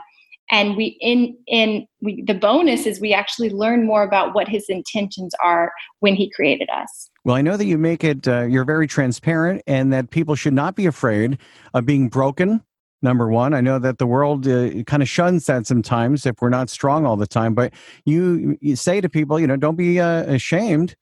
And 0.51 0.75
we 0.75 0.97
in 1.01 1.37
in 1.47 1.87
we 2.01 2.21
the 2.21 2.33
bonus 2.33 2.85
is 2.85 2.99
we 2.99 3.13
actually 3.13 3.49
learn 3.49 3.85
more 3.85 4.03
about 4.03 4.35
what 4.35 4.47
his 4.47 4.65
intentions 4.69 5.33
are 5.43 5.71
when 5.99 6.15
he 6.15 6.29
created 6.29 6.69
us. 6.69 7.09
Well, 7.25 7.35
I 7.37 7.41
know 7.41 7.55
that 7.55 7.65
you 7.65 7.77
make 7.77 8.03
it, 8.03 8.27
uh, 8.27 8.41
you're 8.41 8.65
very 8.65 8.85
transparent 8.85 9.61
and 9.65 9.93
that 9.93 10.09
people 10.09 10.35
should 10.35 10.53
not 10.53 10.75
be 10.75 10.85
afraid 10.85 11.37
of 11.73 11.85
being 11.85 12.09
broken. 12.09 12.61
Number 13.01 13.29
one, 13.29 13.53
I 13.53 13.61
know 13.61 13.79
that 13.79 13.97
the 13.97 14.07
world 14.07 14.47
uh, 14.47 14.83
kind 14.83 15.01
of 15.01 15.09
shuns 15.09 15.45
that 15.45 15.65
sometimes 15.65 16.25
if 16.25 16.35
we're 16.41 16.49
not 16.49 16.69
strong 16.69 17.05
all 17.05 17.15
the 17.15 17.27
time. 17.27 17.53
But 17.53 17.73
you, 18.05 18.57
you 18.61 18.75
say 18.75 19.01
to 19.01 19.09
people, 19.09 19.39
you 19.39 19.47
know, 19.47 19.55
don't 19.55 19.75
be 19.75 19.99
uh, 19.99 20.23
ashamed 20.23 20.95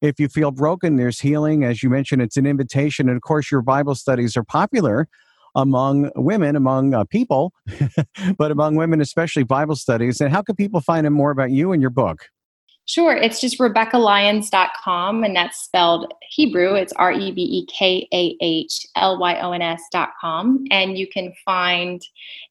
if 0.00 0.18
you 0.20 0.28
feel 0.28 0.50
broken. 0.50 0.96
There's 0.96 1.20
healing, 1.20 1.64
as 1.64 1.82
you 1.82 1.90
mentioned. 1.90 2.22
It's 2.22 2.36
an 2.36 2.46
invitation, 2.46 3.08
and 3.08 3.16
of 3.16 3.22
course, 3.22 3.50
your 3.50 3.62
Bible 3.62 3.94
studies 3.94 4.36
are 4.36 4.44
popular 4.44 5.08
among 5.58 6.10
women, 6.14 6.56
among 6.56 6.94
uh, 6.94 7.04
people, 7.04 7.52
but 8.38 8.50
among 8.50 8.76
women, 8.76 9.00
especially 9.00 9.42
Bible 9.42 9.76
studies. 9.76 10.20
And 10.20 10.32
how 10.32 10.40
can 10.40 10.54
people 10.54 10.80
find 10.80 11.04
out 11.04 11.12
more 11.12 11.30
about 11.30 11.50
you 11.50 11.72
and 11.72 11.82
your 11.82 11.90
book? 11.90 12.26
Sure. 12.86 13.14
It's 13.14 13.38
just 13.38 13.58
RebekahLyons.com, 13.58 15.22
and 15.22 15.36
that's 15.36 15.58
spelled 15.58 16.10
Hebrew. 16.30 16.74
It's 16.74 16.92
R 16.94 17.12
E 17.12 17.30
B 17.32 17.42
E 17.42 17.66
K 17.66 18.08
A 18.14 18.34
H 18.40 18.86
L 18.96 19.18
Y 19.18 19.38
O 19.40 19.52
N 19.52 19.60
S.com. 19.60 20.64
And 20.70 20.96
you 20.96 21.06
can 21.06 21.34
find 21.44 22.00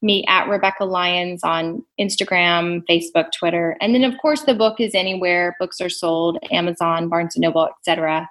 me 0.03 0.23
at 0.27 0.47
Rebekah 0.47 0.85
Lyons 0.85 1.43
on 1.43 1.83
Instagram, 1.99 2.83
Facebook, 2.87 3.31
Twitter. 3.35 3.77
And 3.81 3.95
then, 3.95 4.03
of 4.03 4.13
course, 4.21 4.43
the 4.43 4.53
book 4.53 4.79
is 4.79 4.93
anywhere 4.93 5.55
books 5.59 5.81
are 5.81 5.89
sold 5.89 6.37
Amazon, 6.51 7.09
Barnes 7.09 7.35
and 7.35 7.41
Noble, 7.41 7.69
etc. 7.79 8.29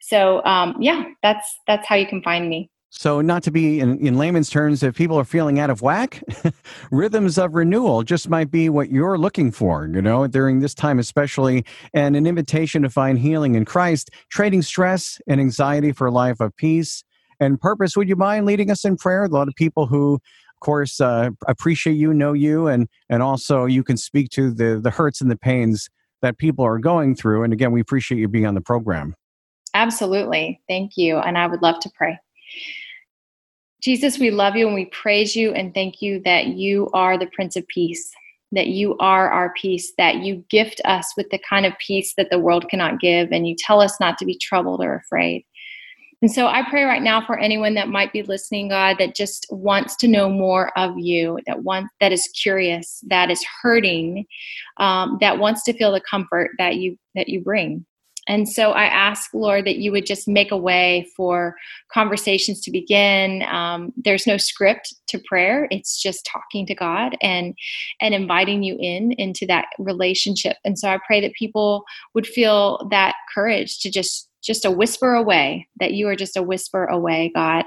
So, 0.00 0.42
um, 0.46 0.76
yeah, 0.80 1.04
that's 1.22 1.58
that's 1.66 1.86
how 1.86 1.96
you 1.96 2.06
can 2.06 2.22
find 2.22 2.48
me. 2.48 2.70
So, 2.96 3.20
not 3.20 3.42
to 3.42 3.50
be 3.50 3.80
in, 3.80 3.98
in 4.06 4.16
layman's 4.16 4.48
terms, 4.48 4.84
if 4.84 4.94
people 4.94 5.18
are 5.18 5.24
feeling 5.24 5.58
out 5.58 5.68
of 5.68 5.82
whack, 5.82 6.22
rhythms 6.92 7.36
of 7.38 7.54
renewal 7.54 8.04
just 8.04 8.28
might 8.28 8.52
be 8.52 8.68
what 8.68 8.88
you're 8.88 9.18
looking 9.18 9.50
for, 9.50 9.90
you 9.92 10.00
know, 10.00 10.28
during 10.28 10.60
this 10.60 10.74
time, 10.74 11.00
especially, 11.00 11.64
and 11.92 12.14
an 12.14 12.24
invitation 12.24 12.82
to 12.82 12.88
find 12.88 13.18
healing 13.18 13.56
in 13.56 13.64
Christ, 13.64 14.10
trading 14.30 14.62
stress 14.62 15.20
and 15.26 15.40
anxiety 15.40 15.90
for 15.90 16.06
a 16.06 16.12
life 16.12 16.38
of 16.38 16.56
peace 16.56 17.02
and 17.40 17.60
purpose. 17.60 17.96
Would 17.96 18.08
you 18.08 18.14
mind 18.14 18.46
leading 18.46 18.70
us 18.70 18.84
in 18.84 18.96
prayer? 18.96 19.24
A 19.24 19.28
lot 19.28 19.48
of 19.48 19.56
people 19.56 19.86
who, 19.86 20.14
of 20.14 20.60
course, 20.60 21.00
uh, 21.00 21.30
appreciate 21.48 21.94
you, 21.94 22.14
know 22.14 22.32
you, 22.32 22.68
and, 22.68 22.88
and 23.10 23.24
also 23.24 23.64
you 23.64 23.82
can 23.82 23.96
speak 23.96 24.30
to 24.30 24.52
the, 24.52 24.80
the 24.80 24.90
hurts 24.90 25.20
and 25.20 25.32
the 25.32 25.36
pains 25.36 25.90
that 26.22 26.38
people 26.38 26.64
are 26.64 26.78
going 26.78 27.16
through. 27.16 27.42
And 27.42 27.52
again, 27.52 27.72
we 27.72 27.80
appreciate 27.80 28.18
you 28.18 28.28
being 28.28 28.46
on 28.46 28.54
the 28.54 28.60
program. 28.60 29.16
Absolutely. 29.74 30.60
Thank 30.68 30.96
you. 30.96 31.18
And 31.18 31.36
I 31.36 31.48
would 31.48 31.60
love 31.60 31.80
to 31.80 31.90
pray. 31.96 32.20
Jesus, 33.84 34.18
we 34.18 34.30
love 34.30 34.56
you 34.56 34.64
and 34.66 34.74
we 34.74 34.86
praise 34.86 35.36
you 35.36 35.52
and 35.52 35.74
thank 35.74 36.00
you 36.00 36.18
that 36.24 36.46
you 36.46 36.88
are 36.94 37.18
the 37.18 37.28
Prince 37.34 37.54
of 37.54 37.68
Peace, 37.68 38.10
that 38.52 38.68
you 38.68 38.96
are 38.96 39.28
our 39.28 39.52
peace, 39.60 39.92
that 39.98 40.20
you 40.22 40.42
gift 40.48 40.80
us 40.86 41.12
with 41.18 41.28
the 41.28 41.38
kind 41.46 41.66
of 41.66 41.74
peace 41.86 42.14
that 42.16 42.30
the 42.30 42.38
world 42.38 42.66
cannot 42.70 42.98
give, 42.98 43.30
and 43.30 43.46
you 43.46 43.54
tell 43.58 43.82
us 43.82 44.00
not 44.00 44.16
to 44.16 44.24
be 44.24 44.38
troubled 44.38 44.82
or 44.82 44.94
afraid. 44.94 45.44
And 46.22 46.32
so 46.32 46.46
I 46.46 46.66
pray 46.70 46.84
right 46.84 47.02
now 47.02 47.26
for 47.26 47.38
anyone 47.38 47.74
that 47.74 47.90
might 47.90 48.10
be 48.10 48.22
listening, 48.22 48.70
God, 48.70 48.96
that 48.98 49.14
just 49.14 49.46
wants 49.50 49.96
to 49.96 50.08
know 50.08 50.30
more 50.30 50.72
of 50.78 50.98
you, 50.98 51.38
that 51.46 51.62
wants 51.62 51.92
that 52.00 52.10
is 52.10 52.26
curious, 52.28 53.04
that 53.08 53.30
is 53.30 53.44
hurting, 53.60 54.24
um, 54.78 55.18
that 55.20 55.38
wants 55.38 55.62
to 55.64 55.74
feel 55.74 55.92
the 55.92 56.00
comfort 56.10 56.52
that 56.56 56.76
you 56.76 56.96
that 57.14 57.28
you 57.28 57.42
bring. 57.42 57.84
And 58.28 58.48
so 58.48 58.72
I 58.72 58.84
ask, 58.84 59.32
Lord, 59.34 59.66
that 59.66 59.76
you 59.76 59.92
would 59.92 60.06
just 60.06 60.26
make 60.26 60.50
a 60.50 60.56
way 60.56 61.06
for 61.16 61.56
conversations 61.92 62.60
to 62.62 62.70
begin. 62.70 63.42
Um, 63.42 63.92
there's 63.96 64.26
no 64.26 64.36
script 64.36 64.94
to 65.08 65.18
prayer; 65.18 65.68
it's 65.70 66.00
just 66.00 66.26
talking 66.30 66.66
to 66.66 66.74
God 66.74 67.16
and 67.20 67.54
and 68.00 68.14
inviting 68.14 68.62
you 68.62 68.76
in 68.78 69.12
into 69.12 69.46
that 69.46 69.66
relationship. 69.78 70.56
And 70.64 70.78
so 70.78 70.88
I 70.88 70.98
pray 71.06 71.20
that 71.20 71.34
people 71.34 71.84
would 72.14 72.26
feel 72.26 72.86
that 72.90 73.14
courage 73.34 73.78
to 73.80 73.90
just 73.90 74.28
just 74.42 74.64
a 74.64 74.70
whisper 74.70 75.14
away. 75.14 75.68
That 75.80 75.94
you 75.94 76.08
are 76.08 76.16
just 76.16 76.36
a 76.36 76.42
whisper 76.42 76.86
away, 76.86 77.32
God. 77.34 77.64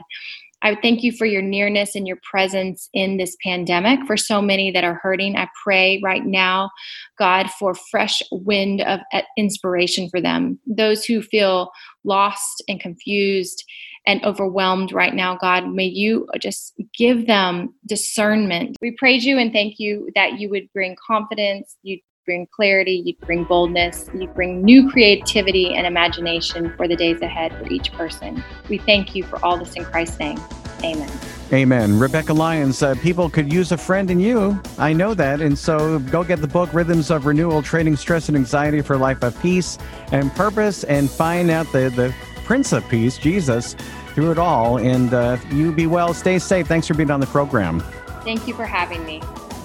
I 0.63 0.75
thank 0.81 1.03
you 1.03 1.11
for 1.11 1.25
your 1.25 1.41
nearness 1.41 1.95
and 1.95 2.07
your 2.07 2.17
presence 2.29 2.89
in 2.93 3.17
this 3.17 3.35
pandemic 3.43 4.05
for 4.07 4.17
so 4.17 4.41
many 4.41 4.71
that 4.71 4.83
are 4.83 4.99
hurting. 5.01 5.35
I 5.35 5.47
pray 5.63 6.01
right 6.03 6.25
now, 6.25 6.71
God, 7.19 7.49
for 7.51 7.75
fresh 7.75 8.21
wind 8.31 8.81
of 8.81 8.99
uh, 9.13 9.21
inspiration 9.37 10.09
for 10.09 10.19
them. 10.19 10.59
Those 10.65 11.05
who 11.05 11.21
feel 11.21 11.71
lost 12.03 12.63
and 12.67 12.79
confused 12.79 13.63
and 14.07 14.23
overwhelmed 14.25 14.93
right 14.93 15.13
now, 15.13 15.37
God, 15.37 15.69
may 15.69 15.85
you 15.85 16.27
just 16.39 16.73
give 16.97 17.27
them 17.27 17.75
discernment. 17.85 18.77
We 18.81 18.95
praise 18.97 19.25
you 19.25 19.37
and 19.37 19.53
thank 19.53 19.75
you 19.77 20.09
that 20.15 20.39
you 20.39 20.49
would 20.49 20.71
bring 20.73 20.95
confidence, 21.05 21.75
you 21.83 21.99
bring 22.27 22.45
clarity, 22.45 23.01
you 23.05 23.15
bring 23.25 23.45
boldness, 23.45 24.09
you 24.13 24.27
bring 24.27 24.61
new 24.61 24.91
creativity 24.91 25.73
and 25.73 25.87
imagination 25.87 26.71
for 26.75 26.87
the 26.87 26.95
days 26.95 27.21
ahead 27.21 27.57
for 27.57 27.65
each 27.71 27.91
person. 27.93 28.43
We 28.69 28.77
thank 28.77 29.15
you 29.15 29.23
for 29.23 29.43
all 29.43 29.57
this 29.57 29.73
in 29.75 29.85
Christ's 29.85 30.19
name. 30.19 30.39
Amen. 30.83 31.09
Amen. 31.53 31.97
Rebekah 31.97 32.33
Lyons, 32.33 32.83
uh, 32.83 32.95
people 32.95 33.29
could 33.29 33.51
use 33.51 33.71
a 33.71 33.77
friend 33.77 34.11
in 34.11 34.19
you. 34.19 34.61
I 34.77 34.91
know 34.91 35.13
that. 35.13 35.39
And 35.41 35.57
so 35.57 35.99
go 35.99 36.23
get 36.23 36.41
the 36.41 36.47
book, 36.47 36.71
Rhythms 36.73 37.09
of 37.09 37.25
Renewal 37.25 37.63
Training 37.63 37.95
Stress 37.95 38.27
and 38.27 38.37
Anxiety 38.37 38.81
for 38.81 38.95
a 38.95 38.97
Life 38.97 39.23
of 39.23 39.41
Peace 39.41 39.77
and 40.11 40.29
Purpose, 40.33 40.83
and 40.83 41.09
find 41.09 41.49
out 41.49 41.71
the, 41.71 41.89
the 41.89 42.13
Prince 42.43 42.73
of 42.73 42.87
Peace, 42.89 43.17
Jesus, 43.17 43.75
through 44.13 44.31
it 44.31 44.37
all. 44.37 44.77
And 44.77 45.13
uh, 45.13 45.37
you 45.49 45.71
be 45.71 45.87
well. 45.87 46.13
Stay 46.13 46.37
safe. 46.37 46.67
Thanks 46.67 46.87
for 46.87 46.93
being 46.93 47.09
on 47.09 47.21
the 47.21 47.27
program. 47.27 47.79
Thank 48.25 48.45
you 48.45 48.53
for 48.53 48.65
having 48.65 49.05
me. 49.05 49.21